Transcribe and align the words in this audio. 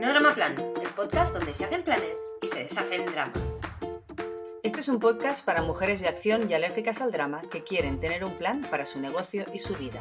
No 0.00 0.10
Drama 0.10 0.34
Plan, 0.34 0.54
el 0.82 0.88
podcast 0.90 1.34
donde 1.34 1.54
se 1.54 1.64
hacen 1.64 1.82
planes 1.82 2.18
y 2.42 2.48
se 2.48 2.64
deshacen 2.64 3.06
dramas. 3.06 3.60
Este 4.76 4.90
es 4.90 4.94
un 4.94 5.00
podcast 5.00 5.42
para 5.42 5.62
mujeres 5.62 6.02
de 6.02 6.08
acción 6.08 6.50
y 6.50 6.52
alérgicas 6.52 7.00
al 7.00 7.10
drama 7.10 7.40
que 7.40 7.64
quieren 7.64 7.98
tener 7.98 8.26
un 8.26 8.36
plan 8.36 8.60
para 8.60 8.84
su 8.84 9.00
negocio 9.00 9.46
y 9.54 9.58
su 9.58 9.74
vida. 9.74 10.00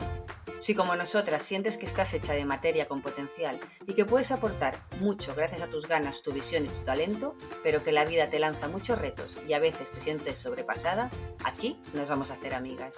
Si 0.57 0.75
como 0.75 0.97
nosotras 0.97 1.43
sientes 1.43 1.77
que 1.77 1.85
estás 1.85 2.13
hecha 2.13 2.33
de 2.33 2.43
materia 2.43 2.85
con 2.85 3.01
potencial 3.01 3.57
y 3.87 3.93
que 3.93 4.03
puedes 4.03 4.33
aportar 4.33 4.83
mucho 4.99 5.33
gracias 5.33 5.61
a 5.61 5.69
tus 5.69 5.87
ganas, 5.87 6.23
tu 6.23 6.33
visión 6.33 6.65
y 6.65 6.67
tu 6.67 6.83
talento, 6.83 7.37
pero 7.63 7.85
que 7.85 7.93
la 7.93 8.03
vida 8.03 8.29
te 8.29 8.37
lanza 8.37 8.67
muchos 8.67 8.99
retos 8.99 9.37
y 9.47 9.53
a 9.53 9.59
veces 9.59 9.93
te 9.93 10.01
sientes 10.01 10.37
sobrepasada, 10.37 11.09
aquí 11.45 11.79
nos 11.93 12.09
vamos 12.09 12.29
a 12.29 12.33
hacer 12.33 12.53
amigas. 12.53 12.95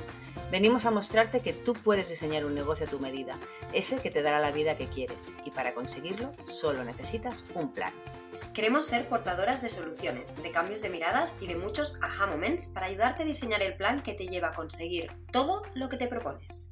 Venimos 0.49 0.87
a 0.87 0.91
mostrarte 0.91 1.41
que 1.41 1.53
tú 1.53 1.73
puedes 1.73 2.09
diseñar 2.09 2.43
un 2.43 2.55
negocio 2.55 2.87
a 2.87 2.89
tu 2.89 2.99
medida, 2.99 3.37
ese 3.71 3.97
que 3.97 4.09
te 4.09 4.23
dará 4.23 4.39
la 4.39 4.49
vida 4.49 4.75
que 4.75 4.87
quieres 4.87 5.29
y 5.45 5.51
para 5.51 5.75
conseguirlo 5.75 6.33
solo 6.43 6.83
necesitas 6.83 7.43
un 7.53 7.71
plan. 7.71 7.93
Queremos 8.53 8.87
ser 8.87 9.07
portadoras 9.07 9.61
de 9.61 9.69
soluciones, 9.69 10.41
de 10.41 10.51
cambios 10.51 10.81
de 10.81 10.89
miradas 10.89 11.35
y 11.39 11.47
de 11.47 11.55
muchos 11.55 11.99
aha 12.01 12.25
moments 12.27 12.69
para 12.69 12.87
ayudarte 12.87 13.23
a 13.23 13.25
diseñar 13.25 13.61
el 13.61 13.75
plan 13.75 14.01
que 14.01 14.13
te 14.13 14.27
lleva 14.27 14.49
a 14.49 14.53
conseguir 14.53 15.11
todo 15.31 15.63
lo 15.75 15.89
que 15.89 15.97
te 15.97 16.07
propones. 16.07 16.71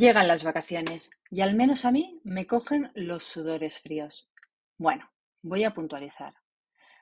Llegan 0.00 0.28
las 0.28 0.44
vacaciones 0.44 1.10
y 1.30 1.42
al 1.42 1.54
menos 1.54 1.84
a 1.84 1.92
mí 1.92 2.22
me 2.24 2.46
cogen 2.46 2.90
los 2.94 3.22
sudores 3.22 3.80
fríos. 3.80 4.30
Bueno, 4.78 5.10
voy 5.42 5.64
a 5.64 5.74
puntualizar. 5.74 6.36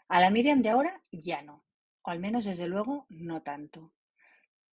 A 0.08 0.18
la 0.18 0.30
Miriam 0.30 0.62
de 0.62 0.70
ahora 0.70 1.00
ya 1.12 1.42
no, 1.42 1.64
o 2.02 2.10
al 2.10 2.18
menos 2.18 2.44
desde 2.44 2.66
luego 2.66 3.06
no 3.08 3.40
tanto. 3.40 3.92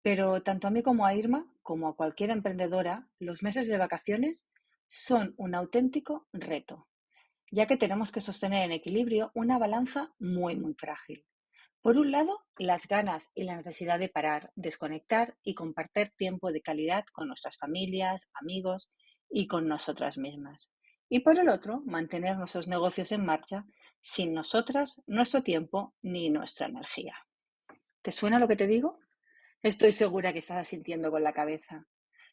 Pero 0.02 0.42
tanto 0.42 0.66
a 0.66 0.72
mí 0.72 0.82
como 0.82 1.06
a 1.06 1.14
Irma, 1.14 1.46
como 1.62 1.86
a 1.86 1.94
cualquier 1.94 2.30
emprendedora, 2.30 3.06
los 3.20 3.44
meses 3.44 3.68
de 3.68 3.78
vacaciones 3.78 4.44
son 4.88 5.36
un 5.36 5.54
auténtico 5.54 6.26
reto, 6.32 6.88
ya 7.52 7.68
que 7.68 7.76
tenemos 7.76 8.10
que 8.10 8.20
sostener 8.20 8.64
en 8.64 8.72
equilibrio 8.72 9.30
una 9.34 9.56
balanza 9.56 10.12
muy, 10.18 10.56
muy 10.56 10.74
frágil. 10.74 11.24
Por 11.86 11.98
un 11.98 12.10
lado, 12.10 12.40
las 12.58 12.88
ganas 12.88 13.30
y 13.32 13.44
la 13.44 13.54
necesidad 13.54 14.00
de 14.00 14.08
parar, 14.08 14.50
desconectar 14.56 15.36
y 15.44 15.54
compartir 15.54 16.10
tiempo 16.16 16.50
de 16.50 16.60
calidad 16.60 17.04
con 17.12 17.28
nuestras 17.28 17.58
familias, 17.58 18.28
amigos 18.34 18.90
y 19.30 19.46
con 19.46 19.68
nosotras 19.68 20.18
mismas. 20.18 20.68
Y 21.08 21.20
por 21.20 21.38
el 21.38 21.48
otro, 21.48 21.82
mantener 21.86 22.38
nuestros 22.38 22.66
negocios 22.66 23.12
en 23.12 23.24
marcha 23.24 23.66
sin 24.00 24.34
nosotras, 24.34 25.00
nuestro 25.06 25.44
tiempo 25.44 25.94
ni 26.02 26.28
nuestra 26.28 26.66
energía. 26.66 27.14
¿Te 28.02 28.10
suena 28.10 28.40
lo 28.40 28.48
que 28.48 28.56
te 28.56 28.66
digo? 28.66 28.98
Estoy 29.62 29.92
segura 29.92 30.32
que 30.32 30.40
estás 30.40 30.66
sintiendo 30.66 31.12
con 31.12 31.22
la 31.22 31.34
cabeza. 31.34 31.86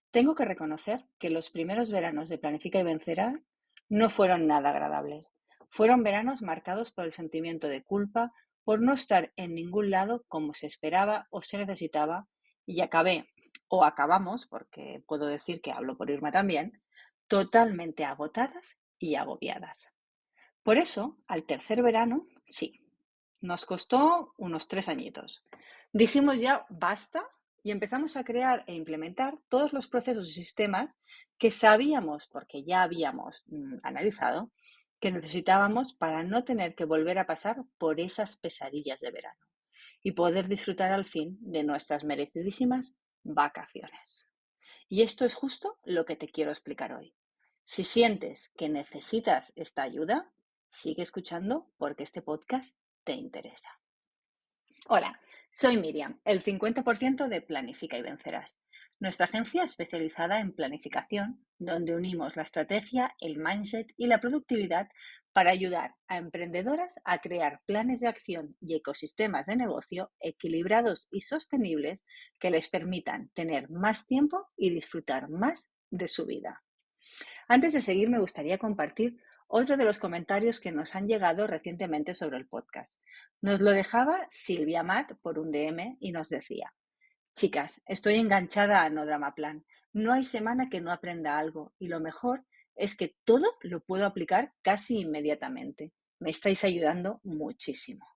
Tengo 0.09 0.33
que 0.33 0.45
reconocer 0.45 1.05
que 1.19 1.29
los 1.29 1.51
primeros 1.51 1.91
veranos 1.91 2.27
de 2.27 2.39
Planifica 2.39 2.79
y 2.79 2.83
Vencerá 2.83 3.39
no 3.87 4.09
fueron 4.09 4.47
nada 4.47 4.71
agradables. 4.71 5.31
Fueron 5.69 6.01
veranos 6.01 6.41
marcados 6.41 6.89
por 6.89 7.05
el 7.05 7.11
sentimiento 7.11 7.67
de 7.67 7.83
culpa, 7.83 8.33
por 8.63 8.81
no 8.81 8.93
estar 8.93 9.31
en 9.35 9.55
ningún 9.55 9.89
lado 9.89 10.23
como 10.27 10.53
se 10.53 10.67
esperaba 10.67 11.27
o 11.29 11.41
se 11.41 11.57
necesitaba 11.57 12.27
y 12.65 12.81
acabé, 12.81 13.29
o 13.67 13.83
acabamos, 13.83 14.47
porque 14.47 15.03
puedo 15.07 15.25
decir 15.25 15.61
que 15.61 15.71
hablo 15.71 15.97
por 15.97 16.09
Irma 16.09 16.31
también, 16.31 16.81
totalmente 17.27 18.05
agotadas 18.05 18.77
y 18.99 19.15
agobiadas. 19.15 19.93
Por 20.63 20.77
eso, 20.77 21.17
al 21.27 21.43
tercer 21.43 21.83
verano, 21.83 22.27
sí, 22.49 22.79
nos 23.41 23.65
costó 23.65 24.33
unos 24.37 24.67
tres 24.67 24.87
añitos. 24.87 25.43
Dijimos 25.91 26.39
ya 26.39 26.65
basta 26.69 27.27
y 27.63 27.71
empezamos 27.71 28.15
a 28.15 28.23
crear 28.23 28.63
e 28.67 28.73
implementar 28.73 29.37
todos 29.49 29.73
los 29.73 29.87
procesos 29.87 30.29
y 30.29 30.33
sistemas 30.33 30.97
que 31.37 31.51
sabíamos, 31.51 32.27
porque 32.27 32.63
ya 32.63 32.83
habíamos 32.83 33.43
mm, 33.47 33.77
analizado, 33.83 34.51
que 35.03 35.11
necesitábamos 35.11 35.93
para 35.93 36.23
no 36.23 36.45
tener 36.45 36.75
que 36.75 36.85
volver 36.85 37.19
a 37.19 37.25
pasar 37.25 37.65
por 37.77 37.99
esas 37.99 38.37
pesadillas 38.37 39.01
de 39.01 39.11
verano 39.11 39.45
y 40.01 40.13
poder 40.13 40.47
disfrutar 40.47 40.93
al 40.93 41.03
fin 41.03 41.37
de 41.41 41.61
nuestras 41.61 42.05
merecidísimas 42.05 42.95
vacaciones. 43.21 44.29
Y 44.87 45.01
esto 45.01 45.25
es 45.25 45.33
justo 45.33 45.77
lo 45.83 46.05
que 46.05 46.15
te 46.15 46.29
quiero 46.29 46.51
explicar 46.51 46.93
hoy. 46.93 47.13
Si 47.65 47.83
sientes 47.83 48.47
que 48.55 48.69
necesitas 48.69 49.51
esta 49.57 49.83
ayuda, 49.83 50.31
sigue 50.69 51.01
escuchando 51.01 51.69
porque 51.75 52.03
este 52.03 52.21
podcast 52.21 52.73
te 53.03 53.11
interesa. 53.11 53.77
Hola, 54.87 55.19
soy 55.51 55.75
Miriam, 55.75 56.21
el 56.23 56.45
50% 56.45 57.27
de 57.27 57.41
Planifica 57.41 57.97
y 57.97 58.03
Vencerás 58.03 58.57
nuestra 59.03 59.25
agencia 59.25 59.65
especializada 59.65 60.39
en 60.39 60.53
planificación, 60.53 61.45
donde 61.59 61.93
unimos 61.93 62.37
la 62.37 62.43
estrategia, 62.43 63.13
el 63.19 63.37
mindset 63.37 63.93
y 63.97 64.07
la 64.07 64.21
productividad 64.21 64.87
para 65.33 65.51
ayudar 65.51 65.95
a 66.07 66.15
emprendedoras 66.15 67.01
a 67.03 67.19
crear 67.19 67.59
planes 67.65 67.99
de 67.99 68.07
acción 68.07 68.55
y 68.61 68.75
ecosistemas 68.75 69.47
de 69.47 69.57
negocio 69.57 70.13
equilibrados 70.21 71.09
y 71.11 71.19
sostenibles 71.19 72.05
que 72.39 72.49
les 72.49 72.69
permitan 72.69 73.29
tener 73.33 73.69
más 73.69 74.07
tiempo 74.07 74.47
y 74.55 74.69
disfrutar 74.69 75.27
más 75.27 75.69
de 75.91 76.07
su 76.07 76.25
vida. 76.25 76.63
Antes 77.49 77.73
de 77.73 77.81
seguir, 77.81 78.09
me 78.09 78.21
gustaría 78.21 78.57
compartir 78.57 79.17
otro 79.47 79.75
de 79.75 79.83
los 79.83 79.99
comentarios 79.99 80.61
que 80.61 80.71
nos 80.71 80.95
han 80.95 81.09
llegado 81.09 81.45
recientemente 81.45 82.13
sobre 82.13 82.37
el 82.37 82.47
podcast. 82.47 83.01
Nos 83.41 83.59
lo 83.59 83.71
dejaba 83.71 84.25
Silvia 84.29 84.81
Matt 84.81 85.11
por 85.21 85.39
un 85.39 85.51
DM 85.51 85.97
y 85.99 86.13
nos 86.13 86.29
decía, 86.29 86.73
Chicas, 87.35 87.81
estoy 87.87 88.15
enganchada 88.15 88.83
a 88.83 88.89
No 88.89 89.05
Drama 89.05 89.33
Plan. 89.33 89.65
No 89.91 90.13
hay 90.13 90.23
semana 90.23 90.69
que 90.69 90.81
no 90.81 90.91
aprenda 90.91 91.39
algo 91.39 91.73
y 91.79 91.87
lo 91.87 91.99
mejor 91.99 92.45
es 92.75 92.95
que 92.95 93.15
todo 93.23 93.57
lo 93.61 93.81
puedo 93.81 94.05
aplicar 94.05 94.53
casi 94.61 94.99
inmediatamente. 94.99 95.93
Me 96.19 96.29
estáis 96.29 96.63
ayudando 96.63 97.19
muchísimo. 97.23 98.07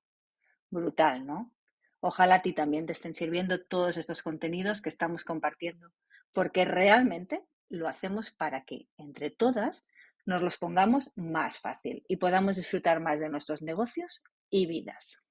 Brutal, 0.70 1.26
¿no? 1.26 1.52
Ojalá 2.00 2.36
a 2.36 2.42
ti 2.44 2.54
también 2.54 2.86
te 2.86 2.94
estén 2.94 3.16
sirviendo 3.16 3.66
todos 3.66 3.98
estos 3.98 4.22
contenidos 4.22 4.82
que 4.82 4.90
estamos 4.90 5.24
compartiendo, 5.24 5.92
porque 6.32 6.64
realmente 6.64 7.44
lo 7.70 7.88
hacemos 7.88 8.32
para 8.32 8.66
que 8.66 8.88
entre 8.98 9.32
todas 9.32 9.84
nos 10.26 10.44
los 10.44 10.58
pongamos 10.58 11.12
más 11.16 11.60
fácil 11.60 12.06
y 12.08 12.18
podamos 12.18 12.56
disfrutar 12.56 13.00
más 13.00 13.20
de 13.20 13.30
nuestros 13.30 13.64
negocios 13.64 14.24
y 14.52 14.68
vidas. 14.68 15.24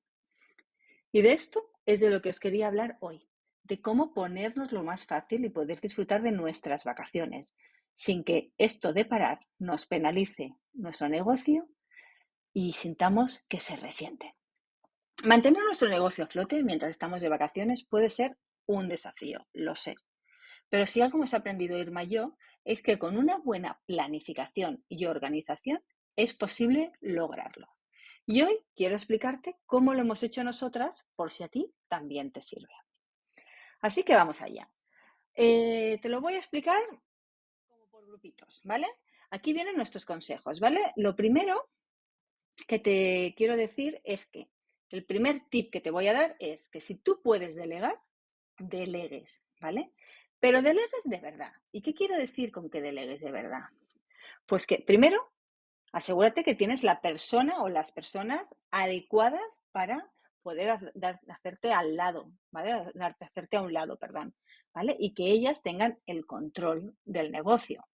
Y 1.13 1.23
de 1.23 1.33
esto 1.33 1.71
es 1.87 2.01
de 2.01 2.11
lo 2.11 2.21
que 2.21 2.31
os 2.31 2.41
quería 2.41 2.67
hablar 2.67 2.97
hoy, 3.01 3.29
de 3.67 3.81
cómo 3.81 4.15
ponernos 4.15 4.73
lo 4.73 4.83
más 4.83 5.07
fácil 5.07 5.45
y 5.45 5.51
poder 5.51 5.81
disfrutar 5.81 6.23
de 6.23 6.33
nuestras 6.33 6.85
vacaciones, 6.85 7.55
sin 7.95 8.25
que 8.25 8.53
esto 8.59 8.93
de 8.93 9.05
parar 9.05 9.41
nos 9.59 9.87
penalice 9.87 10.55
nuestro 10.73 11.09
negocio 11.09 11.69
y 12.53 12.75
sintamos 12.75 13.45
que 13.49 13.61
se 13.61 13.77
resiente. 13.77 14.35
Mantener 15.25 15.63
nuestro 15.65 15.89
negocio 15.89 16.25
a 16.25 16.27
flote 16.27 16.63
mientras 16.63 16.91
estamos 16.91 17.23
de 17.23 17.29
vacaciones 17.29 17.85
puede 17.85 18.11
ser 18.11 18.37
un 18.67 18.89
desafío, 18.89 19.47
lo 19.53 19.75
sé. 19.75 19.97
Pero 20.69 20.87
si 20.87 21.01
algo 21.01 21.19
hemos 21.19 21.35
aprendido 21.35 21.79
Irma 21.79 22.05
y 22.05 22.09
yo, 22.09 22.37
es 22.65 22.83
que 22.83 22.99
con 22.99 23.17
una 23.17 23.39
buena 23.39 23.81
planificación 23.87 24.85
y 24.89 25.07
organización 25.07 25.83
es 26.17 26.35
posible 26.35 26.93
lograrlo. 27.01 27.69
Y 28.27 28.43
hoy 28.43 28.59
quiero 28.75 28.97
explicarte 28.97 29.57
cómo 29.67 29.95
lo 29.95 30.01
hemos 30.01 30.23
hecho 30.23 30.43
nosotras 30.43 31.07
por 31.15 31.31
si 31.31 31.45
a 31.45 31.49
ti 31.49 31.73
también 31.89 32.33
te 32.33 32.43
sirve. 32.43 32.75
Así 33.81 34.03
que 34.03 34.15
vamos 34.15 34.43
allá. 34.43 34.71
Eh, 35.35 35.99
te 36.01 36.09
lo 36.09 36.21
voy 36.21 36.35
a 36.35 36.39
explicar 36.39 36.83
como 37.69 37.87
por 37.89 38.07
grupitos, 38.07 38.61
¿vale? 38.65 38.87
Aquí 39.31 39.53
vienen 39.53 39.77
nuestros 39.77 40.07
consejos, 40.07 40.61
¿vale? 40.61 40.93
Lo 40.97 41.15
primero 41.15 41.69
que 42.67 42.79
te 42.79 43.35
quiero 43.37 43.57
decir 43.57 44.01
es 44.05 44.27
que 44.27 44.49
el 44.91 45.05
primer 45.05 45.43
tip 45.51 45.71
que 45.71 45.81
te 45.81 45.91
voy 45.91 46.09
a 46.09 46.15
dar 46.15 46.37
es 46.39 46.69
que 46.69 46.81
si 46.81 46.95
tú 46.95 47.21
puedes 47.23 47.55
delegar, 47.55 48.01
delegues, 48.59 49.43
¿vale? 49.61 49.93
Pero 50.41 50.63
delegues 50.63 51.03
de 51.05 51.21
verdad. 51.21 51.53
¿Y 51.73 51.83
qué 51.83 51.95
quiero 51.95 52.17
decir 52.17 52.53
con 52.53 52.71
que 52.71 52.81
delegues 52.81 53.21
de 53.21 53.31
verdad? 53.31 53.65
Pues 54.47 54.67
que 54.67 54.79
primero, 54.79 55.33
asegúrate 55.93 56.45
que 56.45 56.55
tienes 56.55 56.83
la 56.83 57.01
persona 57.01 57.63
o 57.63 57.69
las 57.69 57.93
personas 57.93 58.55
adecuadas 58.71 59.63
para 59.73 60.13
poder 60.47 60.79
hacerte 61.29 61.73
al 61.73 61.97
lado, 61.97 62.31
¿vale? 62.53 62.71
Hacerte 63.19 63.57
a 63.57 63.63
un 63.63 63.73
lado, 63.73 63.99
perdón, 63.99 64.33
¿vale? 64.73 64.97
Y 64.97 65.13
que 65.13 65.25
ellas 65.25 65.61
tengan 65.61 65.99
el 66.07 66.25
control 66.25 66.95
del 67.05 67.33
negocio. 67.33 67.85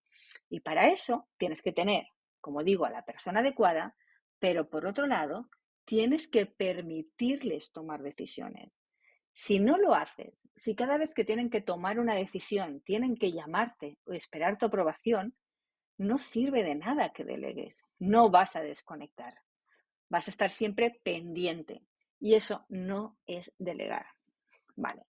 Y 0.49 0.59
para 0.59 0.87
eso 0.89 1.27
tienes 1.37 1.63
que 1.63 1.71
tener, 1.71 2.05
como 2.41 2.61
digo, 2.61 2.85
a 2.85 2.91
la 2.91 3.05
persona 3.05 3.39
adecuada, 3.39 3.95
pero 4.37 4.69
por 4.69 4.85
otro 4.85 5.07
lado, 5.07 5.49
tienes 5.83 6.27
que 6.27 6.45
permitirles 6.45 7.71
tomar 7.71 8.03
decisiones. 8.03 8.71
Si 9.33 9.57
no 9.57 9.79
lo 9.79 9.95
haces, 9.95 10.39
si 10.55 10.75
cada 10.75 10.99
vez 10.99 11.11
que 11.15 11.25
tienen 11.25 11.49
que 11.49 11.61
tomar 11.61 11.99
una 11.99 12.13
decisión 12.13 12.81
tienen 12.81 13.17
que 13.17 13.31
llamarte 13.31 13.97
o 14.05 14.13
esperar 14.13 14.59
tu 14.59 14.67
aprobación, 14.67 15.35
no 15.97 16.19
sirve 16.19 16.61
de 16.61 16.75
nada 16.75 17.13
que 17.13 17.23
delegues. 17.23 17.83
No 17.97 18.29
vas 18.29 18.55
a 18.55 18.61
desconectar. 18.61 19.33
Vas 20.07 20.27
a 20.27 20.31
estar 20.31 20.51
siempre 20.51 21.01
pendiente. 21.03 21.81
Y 22.23 22.35
eso 22.35 22.65
no 22.69 23.17
es 23.27 23.51
delegar. 23.57 24.05
Vale. 24.77 25.01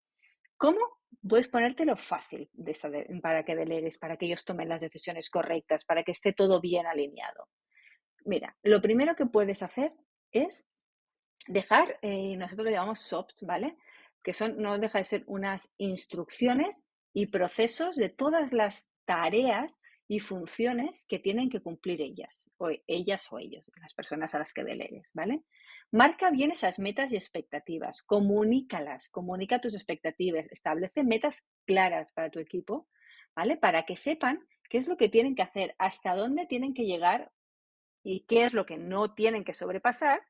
¿Cómo? 0.57 0.81
Puedes 1.27 1.47
ponértelo 1.47 1.95
fácil 1.97 2.51
para 3.23 3.45
que 3.45 3.55
delegues, 3.55 3.99
para 3.99 4.17
que 4.17 4.27
ellos 4.27 4.45
tomen 4.45 4.69
las 4.69 4.81
decisiones 4.81 5.31
correctas, 5.31 5.85
para 5.85 6.03
que 6.03 6.11
esté 6.11 6.33
todo 6.33 6.61
bien 6.61 6.89
alineado. 6.89 7.47
Mira, 8.25 8.57
lo 8.65 8.83
primero 8.83 9.15
que 9.15 9.27
puedes 9.27 9.63
hacer 9.63 9.93
es 10.33 10.67
dejar, 11.47 12.01
eh, 12.03 12.37
nosotros 12.37 12.65
lo 12.65 12.73
llamamos 12.73 12.99
SOPs, 13.03 13.45
¿vale? 13.47 13.77
Que 14.21 14.33
son, 14.33 14.61
no 14.61 14.77
deja 14.81 14.99
de 14.99 15.05
ser 15.05 15.23
unas 15.29 15.71
instrucciones 15.77 16.83
y 17.13 17.27
procesos 17.27 17.95
de 17.95 18.09
todas 18.09 18.53
las 18.53 18.89
tareas 19.05 19.79
y 20.07 20.21
funciones 20.21 21.05
que 21.09 21.19
tienen 21.19 21.49
que 21.49 21.61
cumplir 21.61 22.01
ellas, 22.03 22.51
o 22.59 22.69
ellas 22.87 23.27
o 23.33 23.39
ellos, 23.39 23.71
las 23.81 23.95
personas 23.95 24.35
a 24.35 24.39
las 24.39 24.53
que 24.53 24.65
delegues, 24.65 25.09
¿vale? 25.15 25.43
Marca 25.91 26.31
bien 26.31 26.51
esas 26.51 26.79
metas 26.79 27.11
y 27.13 27.17
expectativas, 27.17 28.03
comunícalas, 28.03 29.09
comunica 29.09 29.61
tus 29.61 29.75
expectativas, 29.75 30.47
establece 30.51 31.05
metas 31.05 31.43
claras 31.67 32.13
para 32.13 32.31
tu 32.31 32.39
equipo, 32.39 32.87
¿vale? 33.35 33.57
Para 33.57 33.85
que 33.85 33.97
sepan 33.97 34.47
qué 34.69 34.79
es 34.79 34.89
lo 34.89 34.97
que 34.97 35.09
tienen 35.09 35.35
que 35.35 35.43
hacer, 35.43 35.75
hasta 35.79 36.15
dónde 36.15 36.47
tienen 36.47 36.75
que 36.75 36.85
llegar 36.85 37.33
y 38.03 38.27
qué 38.27 38.45
es 38.45 38.53
lo 38.53 38.67
que 38.67 38.77
no 38.77 39.15
tienen 39.15 39.45
que 39.45 39.55
sobrepasar 39.55 40.21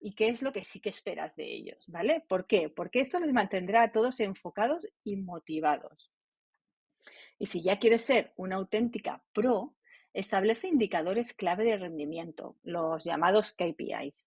y 0.00 0.14
qué 0.16 0.28
es 0.28 0.42
lo 0.42 0.52
que 0.52 0.64
sí 0.64 0.80
que 0.80 0.90
esperas 0.90 1.36
de 1.36 1.44
ellos, 1.44 1.84
¿vale? 1.86 2.24
¿Por 2.28 2.48
qué? 2.48 2.68
Porque 2.68 3.00
esto 3.00 3.20
les 3.20 3.32
mantendrá 3.32 3.84
a 3.84 3.92
todos 3.92 4.18
enfocados 4.18 4.88
y 5.04 5.16
motivados. 5.16 6.10
Y 7.42 7.46
si 7.46 7.60
ya 7.60 7.80
quieres 7.80 8.02
ser 8.02 8.32
una 8.36 8.54
auténtica 8.54 9.20
pro, 9.32 9.74
establece 10.12 10.68
indicadores 10.68 11.34
clave 11.34 11.64
de 11.64 11.76
rendimiento, 11.76 12.56
los 12.62 13.02
llamados 13.02 13.56
KPIs, 13.58 14.24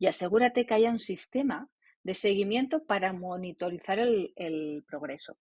y 0.00 0.08
asegúrate 0.08 0.66
que 0.66 0.74
haya 0.74 0.90
un 0.90 0.98
sistema 0.98 1.70
de 2.02 2.14
seguimiento 2.14 2.84
para 2.84 3.12
monitorizar 3.12 4.00
el, 4.00 4.82
progreso. 4.84 5.38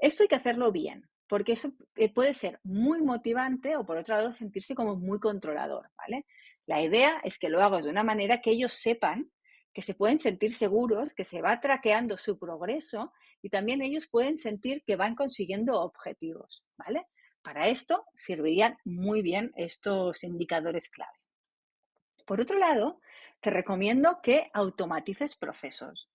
Esto 0.00 0.24
hay 0.24 0.28
que 0.28 0.34
hacerlo 0.34 0.72
bien, 0.72 1.08
porque 1.28 1.52
eso 1.52 1.70
eh, 1.94 2.12
puede 2.12 2.34
ser 2.34 2.58
muy 2.64 3.00
motivante 3.00 3.76
o 3.76 3.86
por 3.86 3.98
otro 3.98 4.16
lado 4.16 4.32
sentirse 4.32 4.74
como 4.74 4.96
muy 4.96 5.20
controlador, 5.20 5.90
¿vale? 5.96 6.26
La 6.66 6.82
idea 6.82 7.20
es 7.22 7.38
que 7.38 7.48
lo 7.48 7.62
hagas 7.62 7.84
de 7.84 7.90
una 7.90 8.02
manera 8.02 8.40
que 8.40 8.50
ellos 8.50 8.72
sepan 8.72 9.30
que 9.76 9.82
se 9.82 9.92
pueden 9.92 10.18
sentir 10.18 10.54
seguros, 10.54 11.12
que 11.12 11.22
se 11.22 11.42
va 11.42 11.60
traqueando 11.60 12.16
su 12.16 12.38
progreso 12.38 13.12
y 13.42 13.50
también 13.50 13.82
ellos 13.82 14.06
pueden 14.06 14.38
sentir 14.38 14.82
que 14.86 14.96
van 14.96 15.14
consiguiendo 15.14 15.82
objetivos, 15.82 16.64
¿vale? 16.78 17.08
Para 17.42 17.68
esto 17.68 18.06
servirían 18.14 18.78
muy 18.86 19.20
bien 19.20 19.52
estos 19.54 20.24
indicadores 20.24 20.88
clave. 20.88 21.12
Por 22.24 22.40
otro 22.40 22.58
lado, 22.58 23.02
te 23.42 23.50
recomiendo 23.50 24.20
que 24.22 24.50
automatices 24.54 25.36
procesos. 25.36 26.08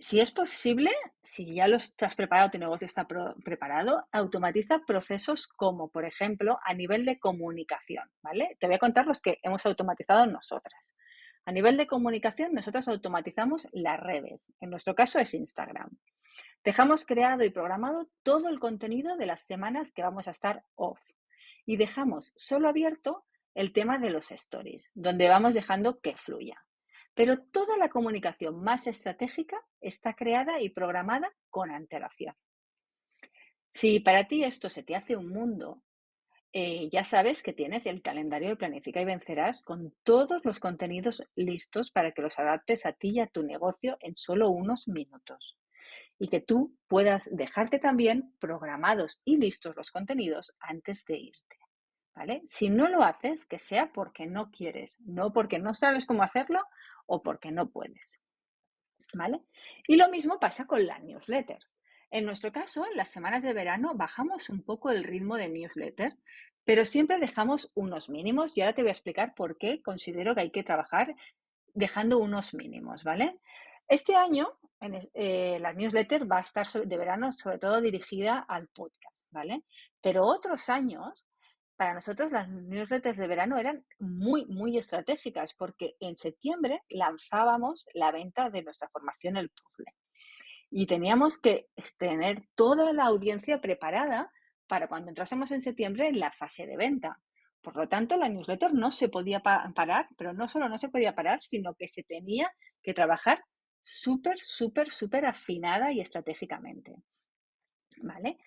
Si 0.00 0.18
es 0.18 0.32
posible, 0.32 0.90
si 1.22 1.54
ya 1.54 1.68
lo 1.68 1.76
estás 1.76 2.16
preparado, 2.16 2.50
tu 2.50 2.58
negocio 2.58 2.86
está 2.86 3.06
preparado, 3.44 4.08
automatiza 4.10 4.80
procesos 4.84 5.46
como, 5.46 5.88
por 5.88 6.04
ejemplo, 6.04 6.58
a 6.64 6.74
nivel 6.74 7.04
de 7.04 7.20
comunicación, 7.20 8.10
¿vale? 8.22 8.56
Te 8.58 8.66
voy 8.66 8.74
a 8.74 8.80
contar 8.80 9.06
los 9.06 9.22
que 9.22 9.38
hemos 9.44 9.64
automatizado 9.66 10.26
nosotras. 10.26 10.96
A 11.44 11.52
nivel 11.52 11.76
de 11.76 11.86
comunicación, 11.86 12.52
nosotros 12.52 12.86
automatizamos 12.88 13.66
las 13.72 13.98
redes. 13.98 14.52
En 14.60 14.70
nuestro 14.70 14.94
caso 14.94 15.18
es 15.18 15.34
Instagram. 15.34 15.90
Dejamos 16.62 17.04
creado 17.04 17.44
y 17.44 17.50
programado 17.50 18.08
todo 18.22 18.48
el 18.48 18.60
contenido 18.60 19.16
de 19.16 19.26
las 19.26 19.40
semanas 19.40 19.92
que 19.92 20.02
vamos 20.02 20.28
a 20.28 20.32
estar 20.32 20.64
off. 20.74 21.00
Y 21.64 21.76
dejamos 21.76 22.32
solo 22.36 22.68
abierto 22.68 23.24
el 23.54 23.72
tema 23.72 23.98
de 23.98 24.10
los 24.10 24.30
stories, 24.30 24.90
donde 24.94 25.28
vamos 25.28 25.54
dejando 25.54 26.00
que 26.00 26.16
fluya. 26.16 26.64
Pero 27.14 27.40
toda 27.40 27.76
la 27.76 27.88
comunicación 27.88 28.62
más 28.62 28.86
estratégica 28.86 29.60
está 29.80 30.14
creada 30.14 30.60
y 30.60 30.68
programada 30.68 31.32
con 31.48 31.70
antelación. 31.70 32.36
Si 33.72 34.00
para 34.00 34.28
ti 34.28 34.44
esto 34.44 34.68
se 34.68 34.82
te 34.82 34.96
hace 34.96 35.16
un 35.16 35.28
mundo, 35.28 35.82
eh, 36.52 36.88
ya 36.90 37.04
sabes 37.04 37.44
que 37.44 37.52
tienes 37.52 37.86
el 37.86 38.02
calendario 38.02 38.48
de 38.48 38.56
Planifica 38.56 39.00
y 39.00 39.04
Vencerás 39.04 39.62
con 39.62 39.94
todos 40.02 40.44
los 40.44 40.58
contenidos 40.58 41.22
listos 41.36 41.92
para 41.92 42.10
que 42.10 42.22
los 42.22 42.38
adaptes 42.40 42.86
a 42.86 42.92
ti 42.92 43.10
y 43.10 43.20
a 43.20 43.28
tu 43.28 43.44
negocio 43.44 43.96
en 44.00 44.16
solo 44.16 44.50
unos 44.50 44.88
minutos. 44.88 45.56
Y 46.18 46.28
que 46.28 46.40
tú 46.40 46.76
puedas 46.88 47.28
dejarte 47.32 47.78
también 47.78 48.34
programados 48.40 49.20
y 49.24 49.36
listos 49.36 49.76
los 49.76 49.92
contenidos 49.92 50.56
antes 50.58 51.04
de 51.04 51.18
irte. 51.18 51.56
¿Vale? 52.16 52.42
Si 52.46 52.68
no 52.68 52.88
lo 52.88 53.04
haces, 53.04 53.46
que 53.46 53.60
sea 53.60 53.92
porque 53.92 54.26
no 54.26 54.50
quieres, 54.50 54.98
no 55.00 55.32
porque 55.32 55.60
no 55.60 55.74
sabes 55.74 56.04
cómo 56.04 56.24
hacerlo 56.24 56.60
o 57.06 57.22
porque 57.22 57.52
no 57.52 57.70
puedes. 57.70 58.20
¿Vale? 59.14 59.40
Y 59.86 59.96
lo 59.96 60.08
mismo 60.10 60.40
pasa 60.40 60.66
con 60.66 60.84
la 60.84 60.98
newsletter. 60.98 61.60
En 62.10 62.24
nuestro 62.24 62.50
caso, 62.50 62.84
en 62.86 62.96
las 62.96 63.08
semanas 63.08 63.44
de 63.44 63.52
verano 63.52 63.92
bajamos 63.94 64.50
un 64.50 64.62
poco 64.62 64.90
el 64.90 65.04
ritmo 65.04 65.36
de 65.36 65.48
newsletter, 65.48 66.16
pero 66.64 66.84
siempre 66.84 67.18
dejamos 67.18 67.70
unos 67.74 68.08
mínimos 68.08 68.56
y 68.56 68.62
ahora 68.62 68.74
te 68.74 68.82
voy 68.82 68.88
a 68.88 68.92
explicar 68.92 69.34
por 69.34 69.58
qué 69.58 69.80
considero 69.80 70.34
que 70.34 70.40
hay 70.40 70.50
que 70.50 70.64
trabajar 70.64 71.14
dejando 71.72 72.18
unos 72.18 72.52
mínimos, 72.52 73.04
¿vale? 73.04 73.38
Este 73.86 74.16
año 74.16 74.58
eh, 75.14 75.58
la 75.60 75.72
newsletter 75.72 76.30
va 76.30 76.38
a 76.38 76.40
estar 76.40 76.66
de 76.66 76.96
verano 76.96 77.30
sobre 77.32 77.58
todo 77.58 77.80
dirigida 77.80 78.38
al 78.38 78.66
podcast, 78.68 79.26
¿vale? 79.30 79.62
Pero 80.00 80.24
otros 80.24 80.68
años, 80.68 81.24
para 81.76 81.94
nosotros 81.94 82.32
las 82.32 82.48
newsletters 82.48 83.18
de 83.18 83.28
verano 83.28 83.56
eran 83.56 83.84
muy, 84.00 84.46
muy 84.46 84.76
estratégicas 84.78 85.54
porque 85.54 85.94
en 86.00 86.16
septiembre 86.16 86.82
lanzábamos 86.88 87.86
la 87.94 88.10
venta 88.10 88.50
de 88.50 88.62
nuestra 88.62 88.88
formación 88.88 89.36
El 89.36 89.50
Puzzle 89.50 89.94
y 90.70 90.86
teníamos 90.86 91.36
que 91.36 91.68
tener 91.98 92.44
toda 92.54 92.92
la 92.92 93.04
audiencia 93.04 93.60
preparada 93.60 94.30
para 94.66 94.86
cuando 94.86 95.08
entrásemos 95.08 95.50
en 95.50 95.60
septiembre 95.60 96.08
en 96.08 96.20
la 96.20 96.30
fase 96.30 96.66
de 96.66 96.76
venta. 96.76 97.18
Por 97.60 97.76
lo 97.76 97.88
tanto, 97.88 98.16
la 98.16 98.28
newsletter 98.28 98.72
no 98.72 98.90
se 98.92 99.08
podía 99.08 99.40
parar, 99.40 100.08
pero 100.16 100.32
no 100.32 100.48
solo 100.48 100.68
no 100.68 100.78
se 100.78 100.88
podía 100.88 101.14
parar, 101.14 101.42
sino 101.42 101.74
que 101.74 101.88
se 101.88 102.04
tenía 102.04 102.50
que 102.82 102.94
trabajar 102.94 103.44
súper, 103.80 104.38
súper, 104.38 104.88
súper 104.88 105.26
afinada 105.26 105.92
y 105.92 106.00
estratégicamente. 106.00 106.94
¿Vale? 108.02 108.38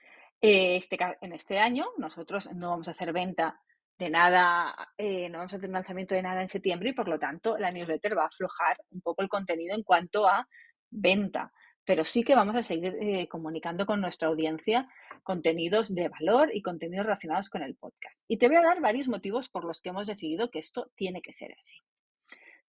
Eh, 0.42 0.78
este, 0.78 0.98
en 1.22 1.34
este 1.34 1.60
año 1.60 1.86
nosotros 1.98 2.50
no 2.54 2.70
vamos 2.70 2.88
a 2.88 2.92
hacer 2.92 3.12
venta 3.12 3.62
de 3.98 4.10
nada, 4.10 4.74
eh, 4.98 5.30
no 5.30 5.40
vamos 5.40 5.54
a 5.54 5.58
hacer 5.58 5.70
lanzamiento 5.70 6.16
de 6.16 6.24
nada 6.24 6.42
en 6.42 6.50
septiembre 6.50 6.90
y 6.90 6.94
por 6.94 7.08
lo 7.08 7.20
tanto 7.20 7.58
la 7.58 7.72
newsletter 7.72 8.18
va 8.18 8.24
a 8.24 8.28
aflojar 8.28 8.78
un 8.90 9.02
poco 9.02 9.22
el 9.22 9.30
contenido 9.30 9.76
en 9.76 9.84
cuanto 9.84 10.28
a 10.28 10.48
venta 10.90 11.52
pero 11.86 12.06
sí 12.06 12.24
que 12.24 12.36
vamos 12.36 12.56
a 12.56 12.64
seguir 12.64 12.96
eh, 13.02 13.28
comunicando 13.28 13.86
con 13.86 14.02
nuestra 14.02 14.28
audiencia 14.28 14.88
contenidos 15.24 15.94
de 15.94 16.10
valor 16.10 16.50
y 16.54 16.62
contenidos 16.62 17.06
relacionados 17.06 17.50
con 17.50 17.62
el 17.62 17.76
podcast. 17.76 18.18
Y 18.28 18.38
te 18.38 18.48
voy 18.48 18.58
a 18.58 18.62
dar 18.62 18.82
varios 18.82 19.08
motivos 19.08 19.50
por 19.50 19.66
los 19.66 19.82
que 19.82 19.90
hemos 19.90 20.08
decidido 20.08 20.50
que 20.50 20.60
esto 20.60 20.92
tiene 20.96 21.22
que 21.22 21.34
ser 21.34 21.54
así. 21.58 21.76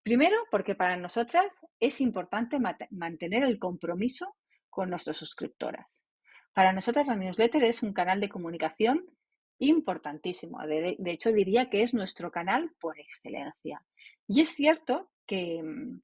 Primero, 0.03 0.37
porque 0.51 0.75
para 0.75 0.97
nosotras 0.97 1.61
es 1.81 2.01
importante 2.01 2.59
mantener 2.91 3.43
el 3.43 3.59
compromiso 3.59 4.37
con 4.69 4.91
nuestras 4.91 5.17
suscriptoras. 5.17 6.05
Para 6.53 6.73
nosotras 6.73 7.07
la 7.07 7.17
newsletter 7.17 7.65
es 7.65 7.83
un 7.83 7.93
canal 7.93 8.21
de 8.21 8.29
comunicación 8.29 9.07
importantísimo. 9.59 10.61
De, 10.67 10.97
hecho, 11.07 11.33
diría 11.33 11.71
que 11.71 11.83
es 11.83 11.95
nuestro 11.95 12.31
canal 12.31 12.71
por 12.81 12.99
excelencia. 13.01 13.83
Y 14.29 14.41
es 14.43 14.51
cierto 14.51 15.11
que, 15.27 15.63
mm, 15.63 16.01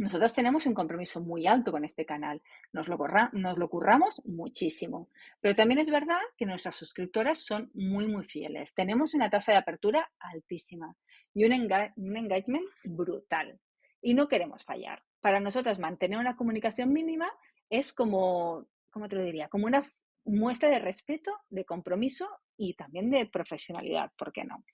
nosotros 0.00 0.32
tenemos 0.32 0.64
un 0.64 0.72
compromiso 0.72 1.20
muy 1.20 1.46
alto 1.46 1.72
con 1.72 1.84
este 1.84 2.06
canal, 2.06 2.40
nos 2.72 2.88
lo, 2.88 3.68
curramos 3.68 4.22
muchísimo, 4.24 5.10
pero 5.42 5.54
también 5.54 5.78
es 5.78 5.90
verdad 5.90 6.20
que 6.38 6.46
nuestras 6.46 6.76
suscriptoras 6.76 7.38
son 7.40 7.70
muy, 7.74 8.06
muy 8.06 8.24
fieles. 8.24 8.72
Tenemos 8.72 9.12
una 9.12 9.28
tasa 9.28 9.52
de 9.52 9.58
apertura 9.58 10.10
altísima 10.18 10.96
y 11.34 11.44
un, 11.44 11.52
un 11.96 12.16
engagement 12.16 12.64
brutal 12.84 13.60
y 14.00 14.14
no 14.14 14.26
queremos 14.26 14.64
fallar. 14.64 15.02
Para 15.20 15.38
nosotras 15.38 15.78
mantener 15.78 16.18
una 16.18 16.34
comunicación 16.34 16.94
mínima 16.94 17.30
es 17.68 17.92
como, 17.92 18.68
¿cómo 18.88 19.06
te 19.06 19.16
lo 19.16 19.22
diría? 19.22 19.48
Como 19.48 19.66
una 19.66 19.84
muestra 20.24 20.70
de 20.70 20.78
respeto, 20.78 21.30
de 21.50 21.66
compromiso 21.66 22.26
y 22.56 22.72
también 22.72 23.10
de 23.10 23.26
profesionalidad, 23.26 24.12
¿por 24.16 24.32
qué 24.32 24.44
no? 24.44 24.64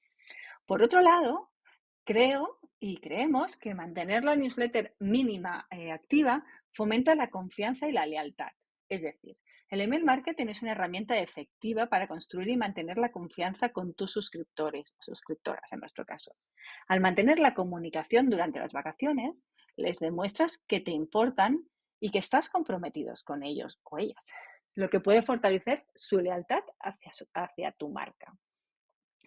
Por 0.67 0.85
otro 0.85 1.01
lado, 1.01 1.51
Creo 2.07 2.61
y 2.79 2.99
creemos 2.99 3.57
que 3.57 3.75
mantener 3.75 4.23
la 4.23 4.37
newsletter 4.37 4.95
mínima 5.01 5.67
eh, 5.73 5.91
activa 5.91 6.45
fomenta 6.73 7.17
la 7.17 7.31
confianza 7.31 7.89
y 7.89 7.93
la 7.93 8.07
lealtad. 8.07 8.53
Es 8.89 9.03
decir, 9.03 9.37
el 9.71 9.81
email 9.81 10.05
marketing 10.05 10.47
es 10.47 10.63
una 10.63 10.71
herramienta 10.71 11.19
efectiva 11.19 11.89
para 11.89 12.07
construir 12.07 12.49
y 12.51 12.57
mantener 12.57 12.97
la 12.99 13.11
confianza 13.11 13.71
con 13.71 13.93
tus 13.95 14.13
suscriptores 14.13 14.95
suscriptoras 15.01 15.73
en 15.73 15.81
nuestro 15.81 16.05
caso. 16.05 16.37
Al 16.87 17.01
mantener 17.01 17.41
la 17.41 17.55
comunicación 17.55 18.31
durante 18.31 18.61
las 18.61 18.73
vacaciones, 18.73 19.43
les 19.75 19.99
demuestras 19.99 20.59
que 20.69 20.79
te 20.79 20.93
importan 20.93 21.69
y 21.99 22.13
que 22.13 22.21
estás 22.21 22.49
comprometidos 22.49 23.25
con 23.25 23.43
ellos 23.43 23.81
o 23.83 23.99
ellas, 23.99 24.31
lo 24.77 24.91
que 24.91 25.01
puede 25.01 25.23
fortalecer 25.23 25.85
su 25.97 26.21
lealtad 26.21 26.63
hacia 27.35 27.73
tu 27.73 27.89
marca. 27.89 28.33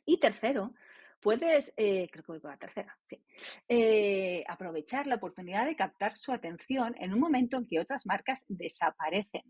Y 0.05 0.21
tercero, 0.21 0.73
puedes, 1.21 1.73
eh, 1.77 2.07
creo 2.11 2.23
que 2.23 2.31
voy 2.31 2.41
con 2.41 2.51
la 2.51 2.57
tercera, 2.57 2.97
sí, 3.07 3.23
eh, 3.67 4.43
aprovechar 4.47 5.07
la 5.07 5.15
oportunidad 5.15 5.65
de 5.65 5.75
captar 5.75 6.13
su 6.13 6.31
atención 6.31 6.95
en 6.99 7.13
un 7.13 7.19
momento 7.19 7.57
en 7.57 7.67
que 7.67 7.79
otras 7.79 8.05
marcas 8.05 8.43
desaparecen, 8.47 9.43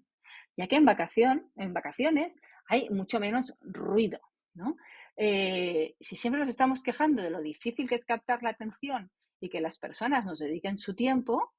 ya 0.58 0.68
que 0.68 0.76
en, 0.76 0.86
vacación, 0.86 1.52
en 1.56 1.74
vacaciones 1.74 2.34
hay 2.68 2.90
mucho 2.90 3.20
menos 3.20 3.54
ruido, 3.62 4.20
¿no? 4.54 4.76
Eh, 5.18 5.96
si 6.00 6.16
siempre 6.16 6.40
nos 6.40 6.50
estamos 6.50 6.82
quejando 6.82 7.22
de 7.22 7.30
lo 7.30 7.42
difícil 7.42 7.90
que 7.90 7.96
es 7.96 8.06
captar 8.06 8.42
la 8.42 8.52
atención 8.52 9.12
y 9.42 9.50
que 9.50 9.60
las 9.60 9.78
personas 9.78 10.26
nos 10.26 10.40
dediquen 10.40 10.78
su 10.78 10.96
tiempo, 10.96 11.54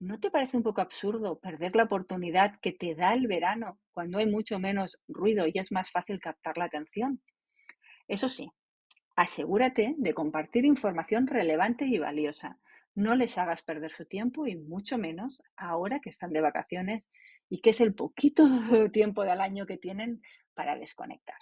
¿no 0.00 0.18
te 0.18 0.30
parece 0.30 0.56
un 0.56 0.62
poco 0.62 0.80
absurdo 0.80 1.38
perder 1.38 1.76
la 1.76 1.84
oportunidad 1.84 2.58
que 2.60 2.72
te 2.72 2.94
da 2.94 3.12
el 3.12 3.26
verano 3.26 3.78
cuando 3.92 4.18
hay 4.18 4.26
mucho 4.26 4.58
menos 4.58 4.98
ruido 5.08 5.46
y 5.46 5.58
es 5.58 5.72
más 5.72 5.90
fácil 5.90 6.20
captar 6.20 6.56
la 6.58 6.66
atención? 6.66 7.20
Eso 8.08 8.28
sí, 8.28 8.50
Asegúrate 9.16 9.94
de 9.96 10.12
compartir 10.12 10.66
información 10.66 11.26
relevante 11.26 11.86
y 11.86 11.98
valiosa. 11.98 12.58
No 12.94 13.16
les 13.16 13.38
hagas 13.38 13.62
perder 13.62 13.90
su 13.90 14.04
tiempo 14.04 14.46
y 14.46 14.56
mucho 14.56 14.98
menos 14.98 15.42
ahora 15.56 16.00
que 16.00 16.10
están 16.10 16.34
de 16.34 16.42
vacaciones 16.42 17.08
y 17.48 17.62
que 17.62 17.70
es 17.70 17.80
el 17.80 17.94
poquito 17.94 18.44
tiempo 18.92 19.22
del 19.24 19.40
año 19.40 19.64
que 19.64 19.78
tienen 19.78 20.20
para 20.52 20.76
desconectar. 20.76 21.38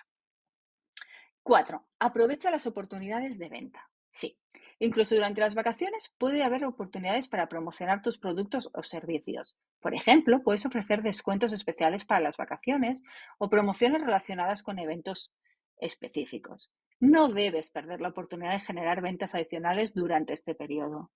Cuatro, 1.42 1.84
aprovecha 1.98 2.48
las 2.52 2.66
oportunidades 2.66 3.38
de 3.38 3.48
venta. 3.48 3.90
Sí, 4.12 4.38
incluso 4.78 5.16
durante 5.16 5.40
las 5.40 5.56
vacaciones 5.56 6.14
puede 6.16 6.44
haber 6.44 6.64
oportunidades 6.64 7.26
para 7.26 7.48
promocionar 7.48 8.02
tus 8.02 8.18
productos 8.18 8.70
o 8.72 8.84
servicios. 8.84 9.56
Por 9.80 9.94
ejemplo, 9.94 10.44
puedes 10.44 10.64
ofrecer 10.64 11.02
descuentos 11.02 11.52
especiales 11.52 12.04
para 12.04 12.20
las 12.20 12.36
vacaciones 12.36 13.02
o 13.38 13.50
promociones 13.50 14.00
relacionadas 14.00 14.62
con 14.62 14.78
eventos 14.78 15.32
específicos. 15.78 16.70
No 17.00 17.28
debes 17.28 17.70
perder 17.70 18.00
la 18.00 18.08
oportunidad 18.08 18.52
de 18.52 18.60
generar 18.60 19.02
ventas 19.02 19.34
adicionales 19.34 19.94
durante 19.94 20.32
este 20.32 20.54
periodo. 20.54 21.10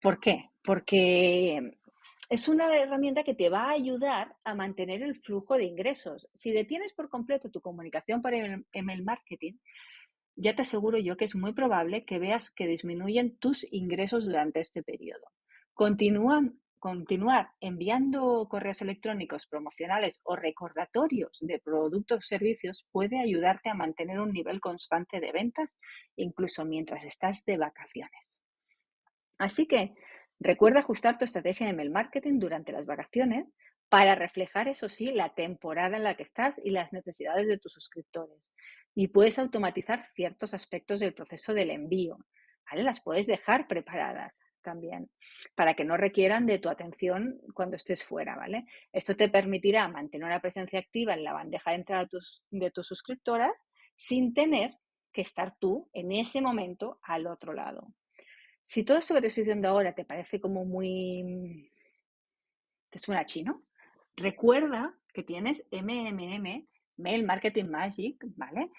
¿Por 0.00 0.20
qué? 0.20 0.50
Porque 0.62 1.78
es 2.28 2.48
una 2.48 2.76
herramienta 2.76 3.24
que 3.24 3.34
te 3.34 3.48
va 3.48 3.64
a 3.64 3.72
ayudar 3.72 4.36
a 4.44 4.54
mantener 4.54 5.02
el 5.02 5.16
flujo 5.16 5.56
de 5.56 5.64
ingresos. 5.64 6.28
Si 6.34 6.52
detienes 6.52 6.92
por 6.92 7.08
completo 7.08 7.50
tu 7.50 7.60
comunicación 7.60 8.22
por 8.22 8.32
email 8.34 9.02
marketing, 9.02 9.54
ya 10.36 10.54
te 10.54 10.62
aseguro 10.62 10.98
yo 10.98 11.16
que 11.16 11.24
es 11.24 11.34
muy 11.34 11.52
probable 11.52 12.04
que 12.04 12.18
veas 12.18 12.50
que 12.50 12.66
disminuyen 12.66 13.36
tus 13.38 13.66
ingresos 13.72 14.26
durante 14.26 14.60
este 14.60 14.82
periodo. 14.82 15.26
Continúan 15.72 16.60
continuar 16.78 17.50
enviando 17.60 18.46
correos 18.48 18.80
electrónicos 18.82 19.46
promocionales 19.46 20.20
o 20.24 20.36
recordatorios 20.36 21.38
de 21.40 21.58
productos 21.58 22.18
o 22.18 22.22
servicios 22.22 22.86
puede 22.92 23.20
ayudarte 23.20 23.68
a 23.68 23.74
mantener 23.74 24.20
un 24.20 24.32
nivel 24.32 24.60
constante 24.60 25.20
de 25.20 25.32
ventas 25.32 25.74
incluso 26.16 26.64
mientras 26.64 27.04
estás 27.04 27.44
de 27.44 27.56
vacaciones. 27.56 28.38
Así 29.38 29.66
que 29.66 29.94
recuerda 30.40 30.80
ajustar 30.80 31.18
tu 31.18 31.24
estrategia 31.24 31.66
de 31.66 31.72
email 31.72 31.90
marketing 31.90 32.38
durante 32.38 32.72
las 32.72 32.86
vacaciones 32.86 33.46
para 33.88 34.14
reflejar, 34.14 34.68
eso 34.68 34.88
sí, 34.88 35.12
la 35.12 35.34
temporada 35.34 35.96
en 35.96 36.04
la 36.04 36.14
que 36.14 36.22
estás 36.22 36.54
y 36.62 36.70
las 36.70 36.92
necesidades 36.92 37.46
de 37.46 37.58
tus 37.58 37.72
suscriptores. 37.72 38.52
Y 38.94 39.08
puedes 39.08 39.38
automatizar 39.38 40.06
ciertos 40.12 40.54
aspectos 40.54 41.00
del 41.00 41.14
proceso 41.14 41.54
del 41.54 41.70
envío. 41.70 42.18
Las 42.74 43.00
puedes 43.00 43.26
dejar 43.26 43.66
preparadas 43.66 44.34
también, 44.62 45.10
para 45.54 45.74
que 45.74 45.84
no 45.84 45.96
requieran 45.96 46.46
de 46.46 46.58
tu 46.58 46.68
atención 46.68 47.40
cuando 47.54 47.76
estés 47.76 48.04
fuera, 48.04 48.36
¿vale? 48.36 48.66
Esto 48.92 49.16
te 49.16 49.28
permitirá 49.28 49.88
mantener 49.88 50.26
una 50.26 50.40
presencia 50.40 50.78
activa 50.78 51.14
en 51.14 51.24
la 51.24 51.32
bandeja 51.32 51.70
de 51.70 51.76
entrada 51.76 52.02
de 52.02 52.08
tus, 52.08 52.44
de 52.50 52.70
tus 52.70 52.86
suscriptoras 52.86 53.52
sin 53.96 54.34
tener 54.34 54.76
que 55.12 55.22
estar 55.22 55.56
tú 55.58 55.88
en 55.92 56.12
ese 56.12 56.40
momento 56.40 57.00
al 57.02 57.26
otro 57.26 57.52
lado. 57.52 57.92
Si 58.66 58.84
todo 58.84 58.98
esto 58.98 59.14
que 59.14 59.22
te 59.22 59.26
estoy 59.28 59.44
diciendo 59.44 59.68
ahora 59.68 59.94
te 59.94 60.04
parece 60.04 60.40
como 60.40 60.64
muy... 60.64 61.72
te 62.90 62.98
suena 62.98 63.24
chino, 63.24 63.62
recuerda 64.14 64.94
que 65.12 65.22
tienes 65.22 65.66
MMM, 65.72 66.68
Mail 66.98 67.24
Marketing 67.24 67.64
Magic, 67.64 68.22
¿vale? 68.36 68.70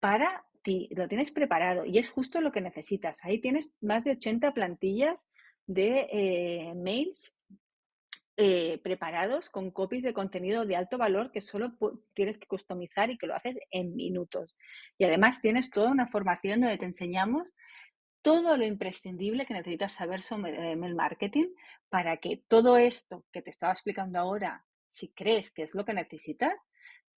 Para 0.00 0.44
lo 0.90 1.08
tienes 1.08 1.30
preparado 1.30 1.84
y 1.84 1.98
es 1.98 2.10
justo 2.10 2.40
lo 2.40 2.52
que 2.52 2.60
necesitas. 2.60 3.18
Ahí 3.24 3.40
tienes 3.40 3.72
más 3.80 4.04
de 4.04 4.12
80 4.12 4.52
plantillas 4.52 5.26
de 5.66 6.08
eh, 6.12 6.74
mails 6.74 7.32
eh, 8.36 8.78
preparados 8.82 9.50
con 9.50 9.70
copies 9.70 10.04
de 10.04 10.14
contenido 10.14 10.64
de 10.64 10.76
alto 10.76 10.98
valor 10.98 11.32
que 11.32 11.40
solo 11.40 11.72
tienes 12.14 12.38
que 12.38 12.46
customizar 12.46 13.10
y 13.10 13.18
que 13.18 13.26
lo 13.26 13.34
haces 13.34 13.56
en 13.70 13.96
minutos. 13.96 14.54
Y 14.96 15.04
además 15.04 15.40
tienes 15.40 15.70
toda 15.70 15.90
una 15.90 16.06
formación 16.06 16.60
donde 16.60 16.78
te 16.78 16.86
enseñamos 16.86 17.52
todo 18.22 18.56
lo 18.56 18.64
imprescindible 18.64 19.46
que 19.46 19.54
necesitas 19.54 19.92
saber 19.92 20.22
sobre 20.22 20.72
email 20.72 20.94
marketing 20.94 21.46
para 21.88 22.18
que 22.18 22.42
todo 22.48 22.76
esto 22.76 23.24
que 23.32 23.42
te 23.42 23.50
estaba 23.50 23.72
explicando 23.72 24.18
ahora, 24.18 24.64
si 24.90 25.08
crees 25.08 25.50
que 25.50 25.62
es 25.62 25.74
lo 25.74 25.84
que 25.84 25.94
necesitas, 25.94 26.54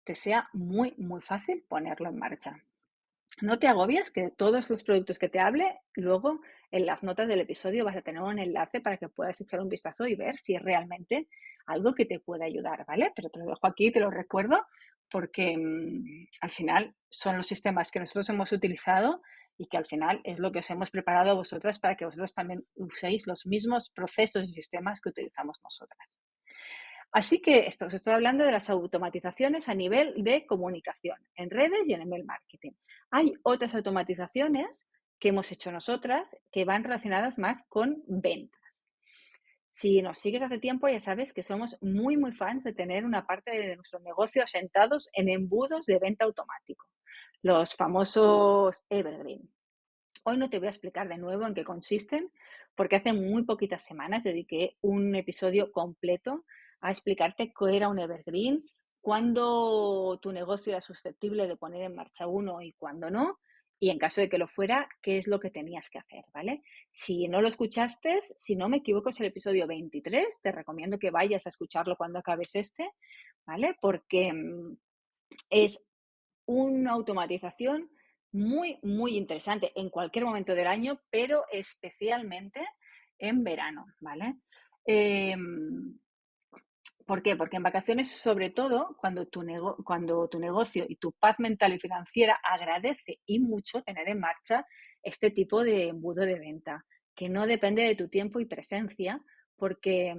te 0.05 0.15
sea 0.15 0.49
muy, 0.53 0.95
muy 0.99 1.21
fácil 1.21 1.65
ponerlo 1.69 2.09
en 2.09 2.19
marcha. 2.19 2.65
No 3.43 3.59
te 3.59 3.69
agobies 3.69 4.11
que 4.11 4.31
todos 4.31 4.69
los 4.69 4.83
productos 4.85 5.19
que 5.19 5.29
te 5.29 5.41
hable, 5.41 5.81
luego 5.95 6.41
en 6.71 6.85
las 6.87 7.03
notas 7.03 7.27
del 7.27 7.41
episodio 7.41 7.85
vas 7.85 7.97
a 7.97 8.03
tener 8.03 8.23
un 8.23 8.39
enlace 8.39 8.81
para 8.81 8.99
que 8.99 9.09
puedas 9.09 9.41
echar 9.41 9.61
un 9.61 9.69
vistazo 9.69 10.07
y 10.07 10.15
ver 10.15 10.39
si 10.39 10.55
es 10.55 10.63
realmente 10.63 11.29
algo 11.67 11.95
que 11.95 12.05
te 12.05 12.21
puede 12.21 12.45
ayudar, 12.45 12.85
¿vale? 12.87 13.13
Pero 13.17 13.31
te 13.31 13.39
lo 13.41 13.47
dejo 13.47 13.67
aquí, 13.67 13.91
te 13.91 14.01
lo 14.01 14.11
recuerdo, 14.11 14.67
porque 15.11 15.57
mm, 15.57 16.27
al 16.43 16.51
final 16.51 16.95
son 17.09 17.37
los 17.37 17.47
sistemas 17.47 17.91
que 17.91 18.01
nosotros 18.01 18.29
hemos 18.29 18.53
utilizado 18.53 19.23
y 19.57 19.67
que 19.69 19.77
al 19.77 19.87
final 19.87 20.21
es 20.25 20.39
lo 20.39 20.53
que 20.53 20.61
os 20.61 20.71
hemos 20.71 20.91
preparado 20.91 21.31
a 21.31 21.35
vosotras 21.35 21.79
para 21.79 21.97
que 21.97 22.05
vosotros 22.07 22.35
también 22.35 22.67
uséis 22.75 23.27
los 23.27 23.47
mismos 23.47 23.91
procesos 23.91 24.45
y 24.45 24.53
sistemas 24.53 25.01
que 25.01 25.11
utilizamos 25.11 25.61
nosotras. 25.63 26.20
Así 27.13 27.41
que 27.41 27.67
esto, 27.67 27.87
os 27.87 27.95
estoy 27.95 28.15
hablando 28.15 28.45
de 28.45 28.53
las 28.53 28.71
automatizaciones 28.71 29.69
a 29.69 29.75
nivel 29.75 30.15
de 30.23 30.47
comunicación 30.47 31.17
en 31.35 31.51
redes 31.51 31.83
y 31.87 31.93
en 31.93 32.03
email 32.03 32.25
marketing. 32.25 32.73
Hay 33.11 33.35
otras 33.43 33.75
automatizaciones 33.75 34.87
que 35.19 35.29
hemos 35.29 35.51
hecho 35.51 35.73
nosotras 35.73 36.37
que 36.53 36.65
van 36.65 36.85
relacionadas 36.85 37.39
más 37.39 37.65
con 37.69 38.03
ventas. 38.07 38.61
Si 39.73 40.03
nos 40.03 40.19
sigues 40.19 40.43
hace 40.43 40.59
tiempo, 40.59 40.89
ya 40.89 41.01
sabes 41.01 41.33
que 41.33 41.43
somos 41.43 41.77
muy, 41.81 42.17
muy 42.17 42.33
fans 42.33 42.65
de 42.65 42.75
tener 42.75 43.05
una 43.05 43.27
parte 43.27 43.51
de 43.51 43.77
nuestro 43.77 43.99
negocio 44.01 44.43
asentados 44.43 45.09
en 45.13 45.29
embudos 45.29 45.87
de 45.87 45.99
venta 45.99 46.27
automático, 46.27 46.87
los 47.43 47.75
famosos 47.75 48.85
Evergreen. 48.89 49.51
Hoy 50.23 50.37
no 50.37 50.51
te 50.51 50.59
voy 50.59 50.67
a 50.67 50.71
explicar 50.71 51.09
de 51.09 51.17
nuevo 51.17 51.47
en 51.47 51.55
qué 51.55 51.65
consisten, 51.65 52.31
porque 52.75 52.97
hace 52.97 53.13
muy 53.15 53.45
poquitas 53.45 53.83
semanas 53.83 54.23
dediqué 54.23 54.77
un 54.83 55.15
episodio 55.17 55.73
completo 55.73 56.45
a 56.81 56.91
explicarte 56.91 57.53
qué 57.57 57.77
era 57.77 57.89
un 57.89 57.99
evergreen, 57.99 58.65
cuándo 59.01 60.19
tu 60.21 60.33
negocio 60.33 60.73
era 60.73 60.81
susceptible 60.81 61.47
de 61.47 61.57
poner 61.57 61.83
en 61.83 61.95
marcha 61.95 62.27
uno 62.27 62.61
y 62.63 62.73
cuándo 62.73 63.11
no, 63.11 63.39
y 63.83 63.89
en 63.89 63.99
caso 63.99 64.21
de 64.21 64.29
que 64.29 64.37
lo 64.37 64.47
fuera, 64.47 64.89
qué 65.01 65.17
es 65.17 65.27
lo 65.27 65.41
que 65.41 65.51
tenías 65.51 65.89
que 65.89 65.99
hacer, 65.99 66.25
¿vale? 66.35 66.63
Si 66.93 67.29
no 67.29 67.41
lo 67.41 67.49
escuchaste, 67.49 68.21
si 68.37 68.55
no 68.55 68.69
me 68.69 68.79
equivoco, 68.79 69.09
es 69.09 69.19
el 69.21 69.27
episodio 69.27 69.67
23, 69.67 70.41
te 70.43 70.53
recomiendo 70.53 70.99
que 70.99 71.11
vayas 71.11 71.47
a 71.47 71.49
escucharlo 71.49 71.97
cuando 71.97 72.19
acabes 72.19 72.55
este, 72.55 72.91
¿vale? 73.47 73.77
Porque 73.81 74.35
mm, 74.35 74.77
es 75.49 75.83
una 76.45 76.93
automatización 76.93 77.91
muy, 78.33 78.79
muy 78.83 79.17
interesante 79.17 79.73
en 79.75 79.89
cualquier 79.89 80.27
momento 80.27 80.55
del 80.55 80.67
año, 80.67 81.01
pero 81.11 81.45
especialmente 81.51 82.61
en 83.19 83.43
verano, 83.43 83.87
¿vale? 84.01 84.37
Em, 84.85 85.99
¿Por 87.11 87.25
qué? 87.25 87.35
Porque 87.35 87.57
en 87.57 87.65
vacaciones, 87.65 88.09
sobre 88.09 88.51
todo, 88.51 88.97
cuando 88.97 89.27
tu, 89.27 89.43
cuando 89.85 90.29
tu 90.29 90.39
negocio 90.39 90.85
y 90.89 90.95
tu 90.95 91.11
paz 91.11 91.41
mental 91.41 91.75
y 91.75 91.81
financiera 91.81 92.39
agradece 92.41 93.19
y 93.27 93.41
mucho 93.41 93.83
tener 93.83 94.09
en 94.09 94.21
marcha 94.21 94.65
este 95.03 95.33
tipo 95.33 95.65
de 95.65 95.89
embudo 95.89 96.25
de 96.25 96.39
venta, 96.39 96.87
que 97.17 97.29
no 97.29 97.49
depende 97.49 97.83
de 97.83 97.97
tu 97.97 98.09
tiempo 98.09 98.39
y 98.39 98.45
presencia, 98.45 99.21
porque, 99.57 100.15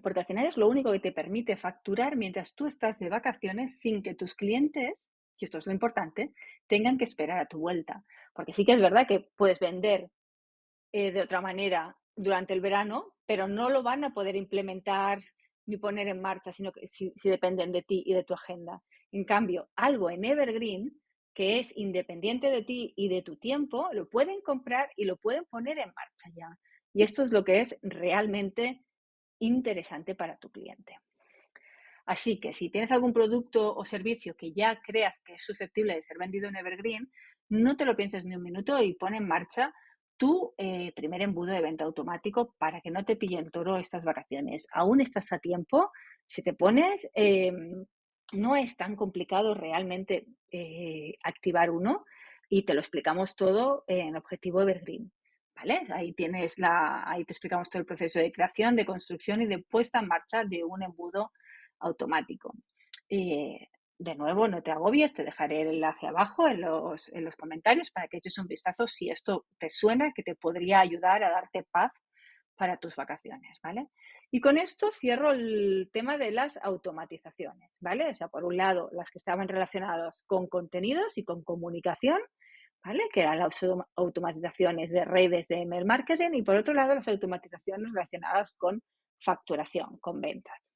porque 0.00 0.20
al 0.20 0.26
final 0.26 0.46
es 0.46 0.56
lo 0.56 0.68
único 0.68 0.92
que 0.92 1.00
te 1.00 1.10
permite 1.10 1.56
facturar 1.56 2.14
mientras 2.14 2.54
tú 2.54 2.66
estás 2.66 3.00
de 3.00 3.08
vacaciones 3.08 3.80
sin 3.80 4.00
que 4.00 4.14
tus 4.14 4.36
clientes 4.36 5.08
y 5.36 5.46
esto 5.46 5.58
es 5.58 5.66
lo 5.66 5.72
importante, 5.72 6.32
tengan 6.68 6.96
que 6.96 7.04
esperar 7.10 7.40
a 7.40 7.48
tu 7.48 7.58
vuelta. 7.58 8.04
Porque 8.34 8.52
sí 8.52 8.64
que 8.64 8.74
es 8.74 8.80
verdad 8.80 9.08
que 9.08 9.28
puedes 9.36 9.58
vender 9.58 10.12
eh, 10.92 11.10
de 11.10 11.22
otra 11.22 11.40
manera 11.40 11.96
durante 12.14 12.54
el 12.54 12.60
verano, 12.60 13.16
pero 13.26 13.48
no 13.48 13.68
lo 13.68 13.82
van 13.82 14.04
a 14.04 14.14
poder 14.14 14.36
implementar 14.36 15.18
ni 15.68 15.76
poner 15.76 16.08
en 16.08 16.20
marcha, 16.20 16.50
sino 16.50 16.72
que 16.72 16.88
si, 16.88 17.12
dependen 17.22 17.72
de 17.72 17.82
ti 17.82 18.02
y 18.06 18.14
de 18.14 18.24
tu 18.24 18.32
agenda. 18.32 18.82
En 19.12 19.24
cambio, 19.24 19.68
algo 19.76 20.10
en 20.10 20.24
Evergreen 20.24 20.98
que 21.34 21.60
es 21.60 21.76
independiente 21.76 22.50
de 22.50 22.62
ti 22.62 22.94
y 22.96 23.08
de 23.08 23.22
tu 23.22 23.36
tiempo, 23.36 23.88
lo 23.92 24.08
pueden 24.08 24.40
comprar 24.40 24.90
y 24.96 25.04
lo 25.04 25.18
pueden 25.18 25.44
poner 25.44 25.78
en 25.78 25.92
marcha 25.94 26.30
ya. 26.34 26.58
Y 26.92 27.02
esto 27.02 27.22
es 27.22 27.30
lo 27.30 27.44
que 27.44 27.60
es 27.60 27.78
realmente 27.82 28.82
interesante 29.38 30.16
para 30.16 30.38
tu 30.38 30.50
cliente. 30.50 30.96
Así 32.06 32.40
que 32.40 32.54
si 32.54 32.70
tienes 32.70 32.90
algún 32.90 33.12
producto 33.12 33.76
o 33.76 33.84
servicio 33.84 34.34
que 34.34 34.52
ya 34.52 34.80
creas 34.80 35.20
que 35.24 35.34
es 35.34 35.44
susceptible 35.44 35.94
de 35.94 36.02
ser 36.02 36.16
vendido 36.18 36.48
en 36.48 36.56
Evergreen, 36.56 37.12
no 37.50 37.76
te 37.76 37.84
lo 37.84 37.94
pienses 37.94 38.24
ni 38.24 38.34
un 38.34 38.42
minuto 38.42 38.82
y 38.82 38.94
pon 38.94 39.14
en 39.14 39.28
marcha 39.28 39.72
tu 40.18 40.52
eh, 40.58 40.92
primer 40.94 41.22
embudo 41.22 41.52
de 41.52 41.62
venta 41.62 41.84
automático 41.84 42.54
para 42.58 42.80
que 42.80 42.90
no 42.90 43.04
te 43.04 43.16
pille 43.16 43.38
el 43.38 43.50
toro 43.50 43.78
estas 43.78 44.04
vacaciones. 44.04 44.66
Aún 44.72 45.00
estás 45.00 45.32
a 45.32 45.38
tiempo. 45.38 45.90
Si 46.26 46.42
te 46.42 46.52
pones, 46.52 47.08
em, 47.14 47.86
no 48.32 48.56
es 48.56 48.76
tan 48.76 48.96
complicado 48.96 49.54
realmente 49.54 50.26
eh, 50.50 51.14
activar 51.22 51.70
uno 51.70 52.04
y 52.50 52.64
te 52.64 52.74
lo 52.74 52.80
explicamos 52.80 53.36
todo 53.36 53.84
en 53.86 54.16
Objetivo 54.16 54.60
Evergreen. 54.60 55.10
¿Vale? 55.54 55.86
Ahí 55.90 56.12
tienes 56.12 56.58
la, 56.58 57.08
ahí 57.08 57.24
te 57.24 57.32
explicamos 57.32 57.68
todo 57.68 57.80
el 57.80 57.86
proceso 57.86 58.20
de 58.20 58.30
creación, 58.30 58.76
de 58.76 58.86
construcción 58.86 59.42
y 59.42 59.46
de 59.46 59.58
puesta 59.58 59.98
en 59.98 60.06
marcha 60.06 60.44
de 60.44 60.62
un 60.62 60.82
embudo 60.82 61.32
automático. 61.80 62.54
Eh, 63.08 63.68
de 63.98 64.14
nuevo, 64.14 64.46
no 64.46 64.62
te 64.62 64.70
agobies, 64.70 65.12
te 65.12 65.24
dejaré 65.24 65.62
el 65.62 65.68
enlace 65.68 66.06
abajo 66.06 66.48
en 66.48 66.60
los, 66.60 67.12
en 67.12 67.24
los 67.24 67.36
comentarios 67.36 67.90
para 67.90 68.06
que 68.06 68.18
eches 68.18 68.38
un 68.38 68.46
vistazo 68.46 68.86
si 68.86 69.10
esto 69.10 69.46
te 69.58 69.68
suena, 69.68 70.12
que 70.12 70.22
te 70.22 70.36
podría 70.36 70.80
ayudar 70.80 71.24
a 71.24 71.30
darte 71.30 71.64
paz 71.64 71.92
para 72.56 72.76
tus 72.76 72.96
vacaciones, 72.96 73.58
¿vale? 73.62 73.88
Y 74.30 74.40
con 74.40 74.58
esto 74.58 74.90
cierro 74.90 75.32
el 75.32 75.90
tema 75.92 76.18
de 76.18 76.32
las 76.32 76.56
automatizaciones, 76.58 77.70
¿vale? 77.80 78.10
O 78.10 78.14
sea, 78.14 78.28
por 78.28 78.44
un 78.44 78.56
lado, 78.56 78.90
las 78.92 79.10
que 79.10 79.18
estaban 79.18 79.48
relacionadas 79.48 80.24
con 80.26 80.48
contenidos 80.48 81.16
y 81.18 81.24
con 81.24 81.42
comunicación, 81.42 82.18
¿vale? 82.84 83.04
Que 83.12 83.20
eran 83.20 83.38
las 83.38 83.64
automatizaciones 83.96 84.90
de 84.90 85.04
redes 85.04 85.48
de 85.48 85.62
email 85.62 85.84
marketing 85.84 86.30
y 86.34 86.42
por 86.42 86.56
otro 86.56 86.74
lado, 86.74 86.94
las 86.94 87.08
automatizaciones 87.08 87.92
relacionadas 87.92 88.54
con 88.58 88.82
facturación, 89.20 89.98
con 89.98 90.20
ventas. 90.20 90.67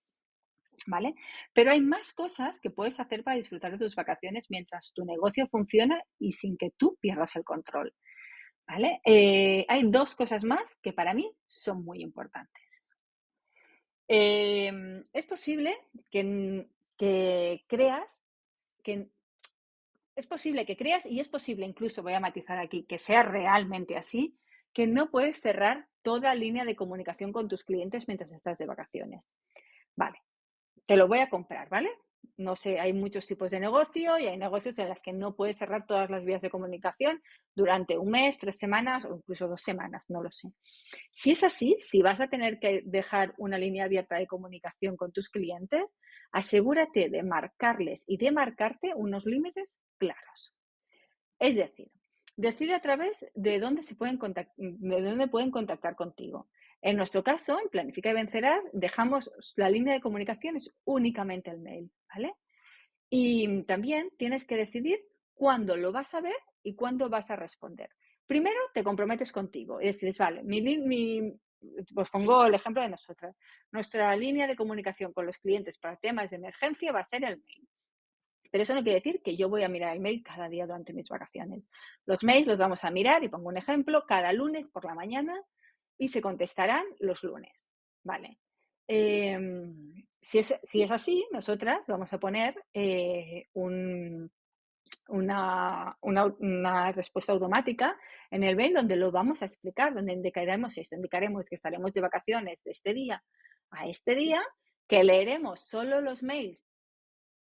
¿Vale? 0.87 1.15
Pero 1.53 1.71
hay 1.71 1.81
más 1.81 2.13
cosas 2.13 2.59
que 2.61 2.71
puedes 2.71 3.01
hacer 3.01 3.23
para 3.25 3.37
disfrutar 3.37 3.73
de 3.73 3.79
tus 3.79 3.95
vacaciones 3.95 4.47
mientras 4.51 4.93
tu 4.93 5.05
negocio 5.05 5.47
funciona 5.49 6.03
y 6.19 6.33
sin 6.33 6.57
que 6.57 6.71
tú 6.77 6.97
pierdas 7.01 7.37
el 7.37 7.45
control, 7.45 7.95
¿vale? 8.67 9.01
Eh, 9.05 9.65
hay 9.69 9.83
dos 9.91 10.15
cosas 10.15 10.45
más 10.45 10.77
que 10.83 10.93
para 10.93 11.15
mí 11.15 11.31
son 11.47 11.85
muy 11.85 12.03
importantes. 12.03 12.63
Em, 14.09 15.03
es 15.13 15.27
posible 15.27 15.77
que, 16.11 16.69
que 16.97 17.65
creas 17.69 18.23
que 18.83 19.09
es 20.15 20.27
posible 20.27 20.67
que 20.67 20.77
creas 20.77 21.07
y 21.07 21.21
es 21.21 21.29
posible 21.29 21.65
incluso, 21.65 22.03
voy 22.03 22.13
a 22.13 22.21
matizar 22.21 22.59
aquí, 22.59 22.85
que 22.85 22.99
sea 22.99 23.23
realmente 23.23 23.97
así, 23.97 24.37
que 24.73 24.87
no 24.87 25.11
puedes 25.11 25.41
cerrar 25.41 25.89
toda 26.03 26.35
línea 26.35 26.65
de 26.65 26.77
comunicación 26.77 27.33
con 27.33 27.49
tus 27.49 27.65
clientes 27.65 28.07
mientras 28.09 28.33
estás 28.33 28.59
de 28.59 28.67
vacaciones. 28.67 29.25
Vale, 29.97 30.19
te 30.87 30.97
lo 30.97 31.09
voy 31.09 31.19
a 31.21 31.31
comprar, 31.31 31.69
¿vale? 31.69 31.91
No 32.37 32.57
sé, 32.57 32.81
hay 32.81 32.93
muchos 32.93 33.27
tipos 33.27 33.51
de 33.51 33.61
negocio 33.61 34.19
y 34.19 34.27
hay 34.27 34.37
negocios 34.37 34.79
en 34.79 34.89
los 34.89 35.01
que 35.01 35.13
no 35.13 35.35
puedes 35.35 35.59
cerrar 35.59 35.87
todas 35.87 36.09
las 36.11 36.25
vías 36.25 36.41
de 36.43 36.51
comunicación 36.51 37.21
durante 37.55 37.99
un 37.99 38.11
mes, 38.11 38.39
tres 38.39 38.59
semanas 38.59 39.05
o 39.05 39.17
incluso 39.17 39.49
dos 39.49 39.61
semanas, 39.61 40.07
no 40.09 40.23
lo 40.23 40.31
sé. 40.31 40.49
Si 41.11 41.33
es 41.33 41.45
así, 41.45 41.77
si 41.79 42.01
vas 42.01 42.21
a 42.21 42.29
tener 42.29 42.59
que 42.59 42.83
dejar 42.85 43.35
una 43.39 43.59
línea 43.59 43.85
abierta 43.85 44.17
de 44.17 44.27
comunicación 44.27 44.97
con 44.97 45.13
tus 45.13 45.29
clientes, 45.29 45.85
asegúrate 46.31 47.11
de 47.11 47.23
marcarles 47.23 48.05
y 48.07 48.17
de 48.17 48.33
marcarte 48.33 48.93
unos 48.95 49.27
límites 49.27 49.79
claros. 49.99 50.55
Es 51.39 51.57
decir, 51.57 51.91
decide 52.37 52.75
a 52.75 52.81
través 52.81 53.27
de 53.35 53.59
dónde, 53.59 53.83
se 53.83 53.95
pueden, 53.95 54.19
de 54.57 55.03
dónde 55.03 55.29
pueden 55.29 55.51
contactar 55.51 55.97
contigo. 55.97 56.49
En 56.83 56.97
nuestro 56.97 57.23
caso, 57.23 57.61
en 57.61 57.69
Planifica 57.69 58.11
y 58.11 58.15
Vencerás, 58.15 58.61
dejamos 58.73 59.31
la 59.57 59.71
línea 59.71 59.95
de 59.95 60.01
comunicaciones 60.01 60.75
únicamente 60.85 61.49
el 61.51 61.61
mail, 61.61 61.93
¿vale? 62.13 62.35
Y 63.09 63.63
también 63.63 64.11
tienes 64.19 64.45
que 64.45 64.57
decidir 64.57 64.99
cuándo 65.33 65.77
lo 65.77 65.93
vas 65.93 66.13
a 66.15 66.21
ver 66.21 66.37
y 66.65 66.75
cuándo 66.75 67.09
vas 67.09 67.31
a 67.31 67.37
responder. 67.37 67.89
Primero 68.27 68.59
te 68.75 68.83
comprometes 68.83 69.31
contigo 69.31 69.81
y 69.81 69.87
decides, 69.87 70.19
vale, 70.19 70.43
mi, 70.43 70.61
mi, 70.61 71.33
pues 71.95 72.11
pongo 72.11 72.47
el 72.47 72.55
ejemplo 72.55 72.83
de 72.83 72.89
nosotras. 72.89 73.37
Nuestra 73.71 74.15
línea 74.17 74.49
de 74.49 74.57
comunicación 74.57 75.13
con 75.13 75.27
los 75.27 75.39
clientes 75.39 75.79
para 75.79 75.97
temas 75.97 76.31
de 76.31 76.37
emergencia 76.37 76.91
va 76.91 77.01
a 77.01 77.05
ser 77.05 77.25
el 77.25 77.39
mail. 77.39 77.69
Pero 78.51 78.63
eso 78.65 78.75
no 78.75 78.83
quiere 78.83 78.99
decir 78.99 79.23
que 79.23 79.37
yo 79.37 79.49
voy 79.49 79.63
a 79.63 79.69
mirar 79.69 79.95
el 79.95 80.01
mail 80.01 80.23
cada 80.23 80.49
día 80.49 80.67
durante 80.67 80.93
mis 80.93 81.09
vacaciones. 81.09 81.69
Los 82.07 82.25
mails 82.25 82.49
los 82.49 82.59
vamos 82.59 82.83
a 82.85 82.91
mirar 82.91 83.23
y 83.23 83.29
pongo 83.29 83.49
un 83.49 83.57
ejemplo 83.57 84.05
cada 84.07 84.33
lunes 84.33 84.67
por 84.67 84.85
la 84.85 84.95
mañana 84.95 85.41
y 85.99 86.09
se 86.09 86.21
contestarán 86.21 86.85
los 86.99 87.23
lunes. 87.23 87.69
Vale. 88.03 88.39
Em, 88.87 90.05
si, 90.21 90.39
es, 90.39 90.55
si, 90.65 90.83
es, 90.83 90.91
así, 90.91 91.25
nosotras 91.33 91.81
vamos 91.87 92.13
a 92.13 92.19
poner 92.19 92.55
eh, 92.75 93.47
un, 93.55 94.31
una, 95.09 95.97
una, 96.01 96.93
respuesta 96.93 97.33
automática 97.33 97.99
en 98.31 98.43
el 98.45 98.57
mail 98.57 98.75
donde 98.75 98.97
lo 98.97 99.11
vamos 99.11 99.43
a 99.43 99.47
explicar, 99.47 99.95
donde 99.95 100.13
indicaremos 100.13 100.77
esto, 100.79 100.97
indicaremos 100.97 101.49
que 101.49 101.55
estaremos 101.55 101.93
de 101.93 102.01
vacaciones 102.01 102.63
de 102.65 102.71
este 102.73 102.95
día 102.95 103.23
a 103.71 103.87
este 103.87 104.15
día, 104.15 104.43
que 104.87 105.05
leeremos 105.05 105.61
solo 105.61 106.01
los 106.01 106.23
mails 106.23 106.63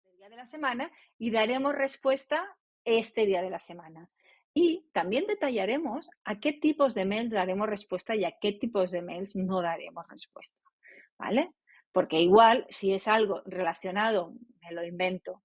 del 0.05 0.17
día 0.17 0.29
de 0.29 0.35
la 0.35 0.45
semana 0.45 0.91
y 1.17 1.31
daremos 1.31 1.75
respuesta 1.75 2.57
este 2.85 3.25
día 3.25 3.41
de 3.41 3.49
la 3.49 3.59
semana. 3.59 4.09
Y 4.53 4.87
también 4.93 5.27
detallaremos 5.27 6.09
a 6.23 6.39
qué 6.39 6.53
tipos 6.53 6.95
de 6.95 7.05
mails 7.05 7.31
daremos 7.31 7.69
respuesta 7.69 8.15
y 8.15 8.25
a 8.25 8.35
qué 8.39 8.53
tipos 8.53 8.91
de 8.91 9.01
mails 9.01 9.35
no 9.35 9.61
daremos 9.61 10.07
respuesta. 10.07 10.59
¿Vale? 11.17 11.51
Porque 11.91 12.19
igual, 12.19 12.65
si 12.69 12.93
es 12.93 13.07
algo 13.07 13.41
relacionado, 13.45 14.33
me 14.61 14.71
lo 14.71 14.83
invento, 14.85 15.43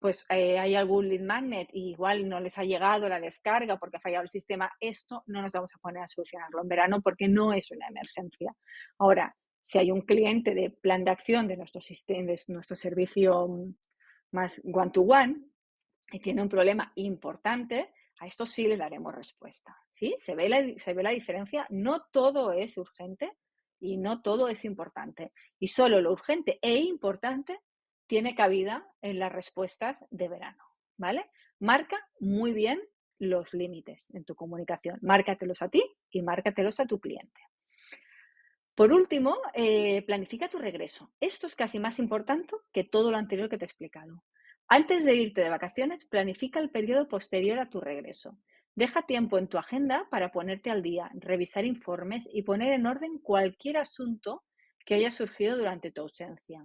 pues 0.00 0.24
eh, 0.30 0.58
hay 0.58 0.74
algún 0.74 1.08
lead 1.08 1.20
magnet 1.20 1.68
y 1.72 1.90
igual 1.90 2.26
no 2.28 2.40
les 2.40 2.56
ha 2.58 2.64
llegado 2.64 3.08
la 3.08 3.20
descarga 3.20 3.76
porque 3.76 3.98
ha 3.98 4.00
fallado 4.00 4.22
el 4.22 4.28
sistema, 4.28 4.72
esto 4.80 5.22
no 5.26 5.42
nos 5.42 5.52
vamos 5.52 5.72
a 5.74 5.78
poner 5.78 6.02
a 6.02 6.08
solucionarlo 6.08 6.62
en 6.62 6.68
verano 6.68 7.02
porque 7.02 7.28
no 7.28 7.52
es 7.52 7.70
una 7.70 7.86
emergencia. 7.86 8.54
Ahora, 8.98 9.36
si 9.62 9.78
hay 9.78 9.90
un 9.90 10.00
cliente 10.00 10.54
de 10.54 10.70
plan 10.70 11.04
de 11.04 11.10
acción 11.10 11.46
de 11.46 11.56
nuestro, 11.56 11.82
sistema, 11.82 12.32
de 12.32 12.40
nuestro 12.48 12.76
servicio 12.76 13.46
más 14.32 14.60
one-to-one 14.64 15.34
-one, 15.34 15.50
y 16.12 16.18
tiene 16.20 16.42
un 16.42 16.48
problema 16.48 16.92
importante, 16.96 17.92
a 18.20 18.26
esto 18.26 18.44
sí 18.44 18.68
le 18.68 18.76
daremos 18.76 19.14
respuesta. 19.14 19.76
¿sí? 19.90 20.14
Se, 20.18 20.34
ve 20.34 20.48
la, 20.48 20.62
se 20.78 20.92
ve 20.92 21.02
la 21.02 21.10
diferencia. 21.10 21.66
No 21.70 22.02
todo 22.12 22.52
es 22.52 22.76
urgente 22.76 23.32
y 23.80 23.96
no 23.96 24.20
todo 24.20 24.48
es 24.48 24.64
importante. 24.66 25.32
Y 25.58 25.68
solo 25.68 26.00
lo 26.02 26.12
urgente 26.12 26.58
e 26.60 26.76
importante 26.76 27.58
tiene 28.06 28.34
cabida 28.34 28.86
en 29.00 29.18
las 29.18 29.32
respuestas 29.32 29.96
de 30.10 30.28
verano. 30.28 30.62
¿Vale? 30.98 31.30
Marca 31.58 31.96
muy 32.20 32.52
bien 32.52 32.78
los 33.18 33.54
límites 33.54 34.14
en 34.14 34.24
tu 34.24 34.34
comunicación. 34.34 34.98
Márcatelos 35.00 35.62
a 35.62 35.70
ti 35.70 35.82
y 36.10 36.20
márcatelos 36.20 36.78
a 36.78 36.86
tu 36.86 37.00
cliente. 37.00 37.40
Por 38.74 38.92
último, 38.92 39.38
eh, 39.54 40.02
planifica 40.02 40.48
tu 40.48 40.58
regreso. 40.58 41.10
Esto 41.20 41.46
es 41.46 41.56
casi 41.56 41.78
más 41.78 41.98
importante 41.98 42.54
que 42.70 42.84
todo 42.84 43.10
lo 43.10 43.16
anterior 43.16 43.48
que 43.48 43.56
te 43.56 43.64
he 43.64 43.66
explicado. 43.66 44.24
Antes 44.72 45.04
de 45.04 45.16
irte 45.16 45.40
de 45.40 45.50
vacaciones, 45.50 46.04
planifica 46.04 46.60
el 46.60 46.70
periodo 46.70 47.08
posterior 47.08 47.58
a 47.58 47.68
tu 47.68 47.80
regreso. 47.80 48.38
Deja 48.76 49.02
tiempo 49.02 49.36
en 49.36 49.48
tu 49.48 49.58
agenda 49.58 50.06
para 50.12 50.30
ponerte 50.30 50.70
al 50.70 50.80
día, 50.80 51.10
revisar 51.14 51.64
informes 51.64 52.28
y 52.32 52.42
poner 52.44 52.72
en 52.74 52.86
orden 52.86 53.18
cualquier 53.18 53.78
asunto 53.78 54.44
que 54.86 54.94
haya 54.94 55.10
surgido 55.10 55.56
durante 55.56 55.90
tu 55.90 56.02
ausencia. 56.02 56.64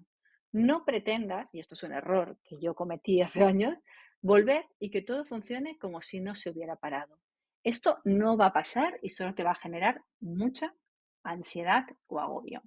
No 0.52 0.86
pretendas, 0.86 1.50
y 1.52 1.60
esto 1.60 1.74
es 1.74 1.82
un 1.82 1.94
error 1.94 2.38
que 2.44 2.60
yo 2.62 2.76
cometí 2.76 3.22
hace 3.24 3.44
años, 3.44 3.76
volver 4.22 4.68
y 4.78 4.92
que 4.92 5.02
todo 5.02 5.26
funcione 5.26 5.80
como 5.80 6.00
si 6.00 6.20
no 6.20 6.36
se 6.36 6.52
hubiera 6.52 6.76
parado. 6.76 7.18
Esto 7.64 8.02
no 8.04 8.38
va 8.38 8.46
a 8.46 8.54
pasar 8.54 9.00
y 9.02 9.10
solo 9.10 9.34
te 9.34 9.44
va 9.44 9.54
a 9.54 9.56
generar 9.56 10.04
mucha 10.20 10.76
ansiedad 11.24 11.88
o 12.06 12.20
agobio. 12.20 12.62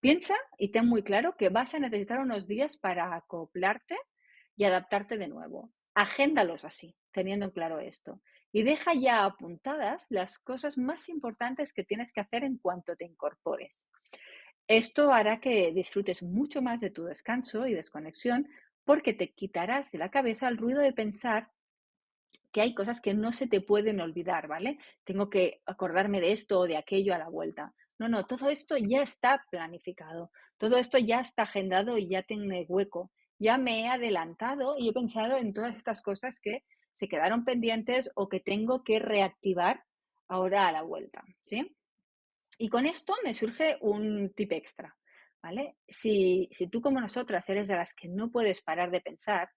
Piensa 0.00 0.34
y 0.58 0.70
ten 0.70 0.86
muy 0.86 1.02
claro 1.02 1.34
que 1.38 1.48
vas 1.48 1.74
a 1.74 1.78
necesitar 1.78 2.18
unos 2.18 2.46
días 2.46 2.76
para 2.76 3.16
acoplarte 3.16 3.96
y 4.56 4.64
adaptarte 4.64 5.18
de 5.18 5.28
nuevo. 5.28 5.72
Agéndalos 5.94 6.64
así, 6.64 6.96
teniendo 7.12 7.46
en 7.46 7.50
claro 7.50 7.80
esto. 7.80 8.20
Y 8.52 8.62
deja 8.62 8.94
ya 8.94 9.24
apuntadas 9.24 10.06
las 10.08 10.38
cosas 10.38 10.78
más 10.78 11.08
importantes 11.08 11.72
que 11.72 11.84
tienes 11.84 12.12
que 12.12 12.20
hacer 12.20 12.44
en 12.44 12.58
cuanto 12.58 12.96
te 12.96 13.04
incorpores. 13.04 13.86
Esto 14.66 15.12
hará 15.12 15.40
que 15.40 15.72
disfrutes 15.72 16.22
mucho 16.22 16.62
más 16.62 16.80
de 16.80 16.90
tu 16.90 17.04
descanso 17.04 17.66
y 17.66 17.74
desconexión 17.74 18.48
porque 18.84 19.12
te 19.12 19.32
quitarás 19.32 19.90
de 19.90 19.98
la 19.98 20.10
cabeza 20.10 20.48
el 20.48 20.58
ruido 20.58 20.80
de 20.80 20.92
pensar 20.92 21.50
que 22.52 22.60
hay 22.60 22.74
cosas 22.74 23.00
que 23.00 23.14
no 23.14 23.32
se 23.32 23.46
te 23.46 23.60
pueden 23.60 24.00
olvidar, 24.00 24.48
¿vale? 24.48 24.78
Tengo 25.04 25.30
que 25.30 25.60
acordarme 25.66 26.20
de 26.20 26.32
esto 26.32 26.60
o 26.60 26.66
de 26.66 26.76
aquello 26.76 27.14
a 27.14 27.18
la 27.18 27.28
vuelta. 27.28 27.74
No, 27.98 28.08
no, 28.08 28.26
todo 28.26 28.48
esto 28.48 28.76
ya 28.76 29.02
está 29.02 29.44
planificado, 29.50 30.30
todo 30.56 30.78
esto 30.78 30.98
ya 30.98 31.20
está 31.20 31.42
agendado 31.42 31.98
y 31.98 32.08
ya 32.08 32.22
tiene 32.22 32.64
hueco. 32.68 33.10
Ya 33.40 33.58
me 33.58 33.80
he 33.80 33.88
adelantado 33.88 34.76
y 34.78 34.88
he 34.88 34.92
pensado 34.92 35.36
en 35.36 35.52
todas 35.52 35.74
estas 35.74 36.02
cosas 36.02 36.38
que 36.38 36.62
se 36.92 37.08
quedaron 37.08 37.44
pendientes 37.44 38.10
o 38.14 38.28
que 38.28 38.38
tengo 38.38 38.84
que 38.84 38.98
reactivar 38.98 39.82
ahora 40.28 40.68
a 40.68 40.72
la 40.72 40.82
vuelta, 40.82 41.24
¿sí? 41.42 41.74
Y 42.58 42.68
con 42.68 42.84
esto 42.84 43.14
me 43.24 43.32
surge 43.32 43.78
un 43.80 44.34
tip 44.34 44.52
extra, 44.52 44.94
¿vale? 45.42 45.76
Si, 45.88 46.48
si 46.52 46.68
tú 46.68 46.82
como 46.82 47.00
nosotras 47.00 47.48
eres 47.48 47.66
de 47.66 47.76
las 47.76 47.94
que 47.94 48.08
no 48.08 48.30
puedes 48.30 48.60
parar 48.60 48.90
de 48.90 49.00
pensar, 49.00 49.48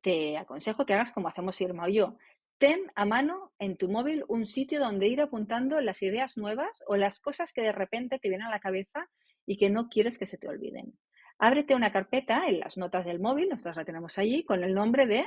te 0.00 0.38
aconsejo 0.38 0.86
que 0.86 0.94
hagas 0.94 1.12
como 1.12 1.28
hacemos 1.28 1.60
Irma 1.60 1.86
o 1.86 1.88
yo. 1.88 2.16
Ten 2.58 2.92
a 2.94 3.04
mano 3.04 3.52
en 3.58 3.76
tu 3.76 3.88
móvil 3.88 4.24
un 4.28 4.46
sitio 4.46 4.80
donde 4.80 5.08
ir 5.08 5.20
apuntando 5.20 5.80
las 5.80 6.02
ideas 6.02 6.36
nuevas 6.36 6.82
o 6.86 6.96
las 6.96 7.18
cosas 7.18 7.52
que 7.52 7.62
de 7.62 7.72
repente 7.72 8.18
te 8.18 8.28
vienen 8.28 8.46
a 8.46 8.50
la 8.50 8.60
cabeza 8.60 9.10
y 9.46 9.56
que 9.56 9.70
no 9.70 9.88
quieres 9.88 10.18
que 10.18 10.26
se 10.26 10.38
te 10.38 10.46
olviden. 10.46 10.96
Ábrete 11.42 11.74
una 11.74 11.90
carpeta 11.90 12.46
en 12.48 12.60
las 12.60 12.76
notas 12.76 13.06
del 13.06 13.18
móvil, 13.18 13.48
nosotros 13.48 13.76
la 13.76 13.84
tenemos 13.86 14.18
allí, 14.18 14.44
con 14.44 14.62
el 14.62 14.74
nombre 14.74 15.06
de 15.06 15.26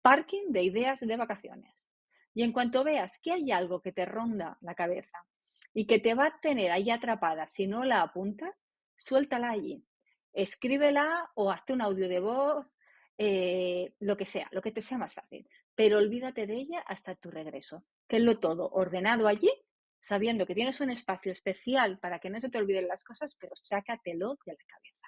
Parking 0.00 0.52
de 0.52 0.62
Ideas 0.62 1.00
de 1.00 1.16
Vacaciones. 1.18 1.86
Y 2.32 2.44
en 2.44 2.52
cuanto 2.52 2.82
veas 2.82 3.12
que 3.22 3.32
hay 3.32 3.52
algo 3.52 3.82
que 3.82 3.92
te 3.92 4.06
ronda 4.06 4.56
la 4.62 4.74
cabeza 4.74 5.18
y 5.74 5.86
que 5.86 5.98
te 5.98 6.14
va 6.14 6.28
a 6.28 6.40
tener 6.40 6.70
ahí 6.70 6.88
atrapada 6.90 7.46
si 7.46 7.66
no 7.66 7.84
la 7.84 8.00
apuntas, 8.00 8.58
suéltala 8.96 9.50
allí. 9.50 9.84
Escríbela 10.32 11.30
o 11.34 11.50
hazte 11.50 11.74
un 11.74 11.82
audio 11.82 12.08
de 12.08 12.20
voz, 12.20 12.66
eh, 13.18 13.92
lo 13.98 14.16
que 14.16 14.24
sea, 14.24 14.48
lo 14.52 14.62
que 14.62 14.72
te 14.72 14.80
sea 14.80 14.96
más 14.96 15.12
fácil. 15.12 15.46
Pero 15.74 15.98
olvídate 15.98 16.46
de 16.46 16.54
ella 16.54 16.80
hasta 16.86 17.16
tu 17.16 17.30
regreso. 17.30 17.84
Tenlo 18.06 18.38
todo 18.38 18.70
ordenado 18.70 19.28
allí, 19.28 19.52
sabiendo 20.00 20.46
que 20.46 20.54
tienes 20.54 20.80
un 20.80 20.88
espacio 20.88 21.30
especial 21.30 21.98
para 21.98 22.18
que 22.18 22.30
no 22.30 22.40
se 22.40 22.48
te 22.48 22.56
olviden 22.56 22.88
las 22.88 23.04
cosas, 23.04 23.36
pero 23.38 23.54
sácatelo 23.56 24.38
de 24.46 24.52
la 24.52 24.64
cabeza. 24.66 24.99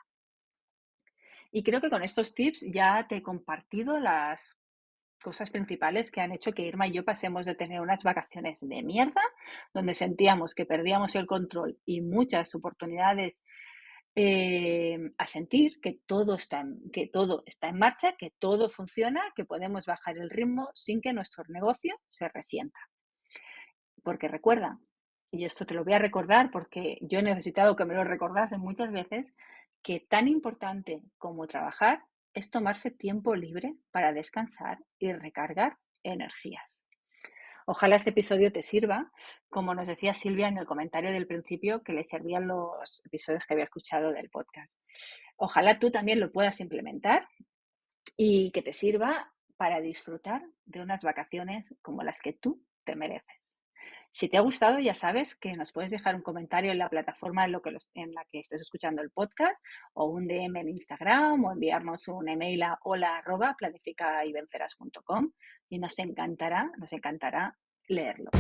Y 1.53 1.63
creo 1.63 1.81
que 1.81 1.91
con 1.91 2.03
estos 2.03 2.35
tips 2.35 2.67
ya 2.73 3.07
te 3.07 3.17
he 3.17 3.23
compartido 3.23 3.99
las 3.99 4.57
cosas 5.23 5.51
principales 5.51 6.11
que 6.11 6.21
han 6.21 6.33
hecho 6.33 6.53
que 6.53 6.63
Irma 6.63 6.89
y 6.89 6.93
yo 6.93 7.05
pasemos 7.05 7.47
de 7.47 7.55
tener 7.55 7.81
unas 7.81 8.03
vacaciones 8.03 8.59
de 8.61 8.83
mierda, 8.83 9.21
donde 9.73 9.95
sentíamos 9.95 10.55
que 10.55 10.67
perdíamos 10.67 11.15
el 11.15 11.27
control 11.27 11.79
y 11.85 12.01
muchas 12.01 12.55
oportunidades 12.55 13.45
eh, 14.15 14.99
a 15.17 15.27
sentir 15.27 15.81
que 15.81 16.01
todo, 16.07 16.35
está 16.35 16.61
en, 16.61 16.91
que 16.91 17.07
todo 17.07 17.43
está 17.47 17.69
en 17.69 17.79
marcha, 17.79 18.15
que 18.19 18.33
todo 18.39 18.69
funciona, 18.69 19.23
que 19.37 19.45
podemos 19.45 19.87
bajar 19.87 20.19
el 20.19 20.31
ritmo 20.31 20.71
sin 20.75 21.01
que 21.01 21.13
nuestro 21.13 21.45
negocio 21.49 21.95
se 22.09 22.29
resienta. 22.29 22.79
Porque 24.03 24.27
recuerda, 24.27 24.81
y 25.31 25.45
esto 25.45 25.65
te 25.65 25.75
lo 25.75 25.85
voy 25.85 25.95
a 25.95 25.99
recordar 25.99 26.51
porque 26.51 26.99
yo 27.03 27.21
he 27.21 27.23
necesitado 27.23 27.77
que 27.77 27.85
me 27.85 27.95
lo 27.95 28.05
recordasen 28.05 28.61
muchas 28.61 28.91
veces, 28.91 29.33
que 29.83 30.01
tan 30.01 30.29
importante 30.29 31.03
como 31.19 31.47
trabajar 31.47 32.05
es 32.35 32.51
tomarse 32.51 32.91
tiempo 32.91 33.35
libre 33.35 33.75
para 33.91 34.13
descansar 34.13 34.79
y 34.99 35.13
recargar 35.13 35.79
energías. 36.03 36.83
Ojalá 37.67 37.97
este 37.97 38.11
episodio 38.11 38.53
te 38.53 38.63
sirva, 38.63 39.13
como 39.49 39.75
nos 39.75 39.87
decía 39.87 40.15
Silvia 40.15 40.49
en 40.49 40.59
el 40.59 40.67
comentario 40.67 41.13
del 41.13 41.27
principio, 41.27 41.83
que 41.83 41.93
le 41.93 42.03
servían 42.03 42.49
los 42.49 43.03
episodios 43.05 43.47
que 43.47 43.55
había 43.55 43.65
escuchado 43.65 44.13
del 44.13 44.31
podcast. 44.31 44.79
Ojalá 45.37 45.79
tú 45.79 45.91
también 45.91 46.19
lo 46.19 46.33
puedas 46.33 46.59
implementar 46.61 47.29
y 48.17 48.51
que 48.51 48.63
te 48.63 48.73
sirva 48.73 49.33
para 49.57 49.81
disfrutar 49.81 50.43
de 50.65 50.81
unas 50.81 51.05
vacaciones 51.05 51.75
como 51.83 52.03
las 52.03 52.21
que 52.21 52.33
tú 52.33 52.65
te 52.85 52.97
mereces. 52.97 53.42
Si 54.13 54.29
te 54.29 54.37
ha 54.37 54.43
gustado, 54.43 54.79
ya 54.79 54.93
sabes 54.93 55.35
que 55.35 55.55
nos 55.55 55.73
puedes 55.73 55.91
dejar 55.91 56.15
un 56.15 56.23
comentario 56.23 56.71
en 56.71 56.79
la 56.79 56.91
plataforma 56.91 57.47
en, 57.47 57.53
la 57.53 58.25
que 58.31 58.41
estés 58.41 58.61
escuchando 58.61 59.01
el 59.01 59.11
podcast 59.11 59.59
o 59.95 60.05
un 60.05 60.29
DM 60.29 60.55
en 60.57 60.69
Instagram 60.69 61.43
o 61.45 61.53
enviarnos 61.53 62.09
un 62.09 62.29
email 62.29 62.63
a 62.63 62.79
hola 62.83 63.23
y 65.71 65.79
nos 65.79 65.99
encantará, 65.99 66.71
nos 66.77 66.93
encantará 66.93 67.57
leerlo. 67.89 68.31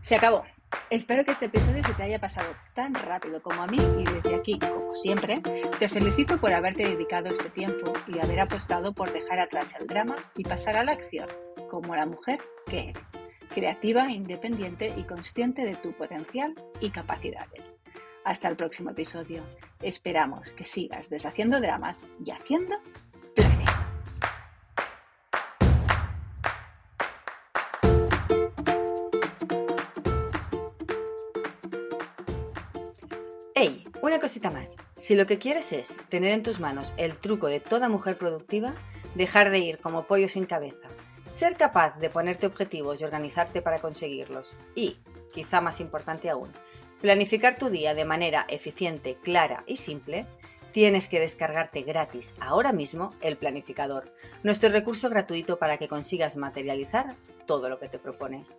Se 0.00 0.16
acabó. 0.16 0.44
Espero 0.88 1.24
que 1.24 1.32
este 1.32 1.46
episodio 1.46 1.84
se 1.84 1.92
te 1.92 2.02
haya 2.02 2.18
pasado 2.18 2.48
tan 2.74 2.94
rápido 2.94 3.42
como 3.42 3.62
a 3.62 3.66
mí 3.66 3.76
y 3.76 4.04
desde 4.04 4.34
aquí, 4.34 4.58
como 4.58 4.94
siempre, 4.94 5.40
te 5.78 5.88
felicito 5.90 6.38
por 6.38 6.54
haberte 6.54 6.88
dedicado 6.88 7.28
este 7.28 7.50
tiempo 7.50 7.92
y 8.08 8.18
haber 8.18 8.40
apostado 8.40 8.94
por 8.94 9.12
dejar 9.12 9.40
atrás 9.40 9.74
el 9.78 9.86
drama 9.86 10.16
y 10.36 10.42
pasar 10.44 10.78
a 10.78 10.84
la 10.84 10.92
acción, 10.92 11.28
como 11.70 11.94
la 11.94 12.06
mujer 12.06 12.38
que 12.66 12.88
eres 12.88 13.21
creativa, 13.52 14.10
independiente 14.10 14.92
y 14.96 15.04
consciente 15.04 15.64
de 15.64 15.74
tu 15.74 15.92
potencial 15.92 16.54
y 16.80 16.90
capacidades. 16.90 17.62
Hasta 18.24 18.48
el 18.48 18.56
próximo 18.56 18.90
episodio. 18.90 19.42
Esperamos 19.80 20.52
que 20.52 20.64
sigas 20.64 21.10
deshaciendo 21.10 21.60
dramas 21.60 22.00
y 22.24 22.30
haciendo 22.30 22.76
planes. 23.34 23.70
¡Hey! 33.54 33.84
Una 34.00 34.18
cosita 34.18 34.50
más. 34.50 34.76
Si 34.96 35.14
lo 35.14 35.26
que 35.26 35.38
quieres 35.38 35.72
es 35.72 35.96
tener 36.08 36.32
en 36.32 36.42
tus 36.42 36.60
manos 36.60 36.94
el 36.96 37.16
truco 37.16 37.48
de 37.48 37.60
toda 37.60 37.88
mujer 37.88 38.16
productiva, 38.16 38.74
dejar 39.14 39.50
de 39.50 39.58
ir 39.58 39.78
como 39.78 40.06
pollo 40.06 40.28
sin 40.28 40.46
cabeza 40.46 40.90
ser 41.32 41.56
capaz 41.56 41.98
de 41.98 42.10
ponerte 42.10 42.46
objetivos 42.46 43.00
y 43.00 43.04
organizarte 43.04 43.62
para 43.62 43.80
conseguirlos. 43.80 44.54
Y, 44.74 44.98
quizá 45.32 45.62
más 45.62 45.80
importante 45.80 46.28
aún, 46.28 46.52
planificar 47.00 47.56
tu 47.56 47.70
día 47.70 47.94
de 47.94 48.04
manera 48.04 48.44
eficiente, 48.48 49.16
clara 49.22 49.64
y 49.66 49.76
simple, 49.76 50.26
tienes 50.72 51.08
que 51.08 51.20
descargarte 51.20 51.82
gratis 51.82 52.34
ahora 52.38 52.72
mismo 52.72 53.14
el 53.22 53.38
planificador, 53.38 54.12
nuestro 54.42 54.68
recurso 54.68 55.08
gratuito 55.08 55.58
para 55.58 55.78
que 55.78 55.88
consigas 55.88 56.36
materializar 56.36 57.16
todo 57.46 57.70
lo 57.70 57.78
que 57.78 57.88
te 57.88 57.98
propones. 57.98 58.58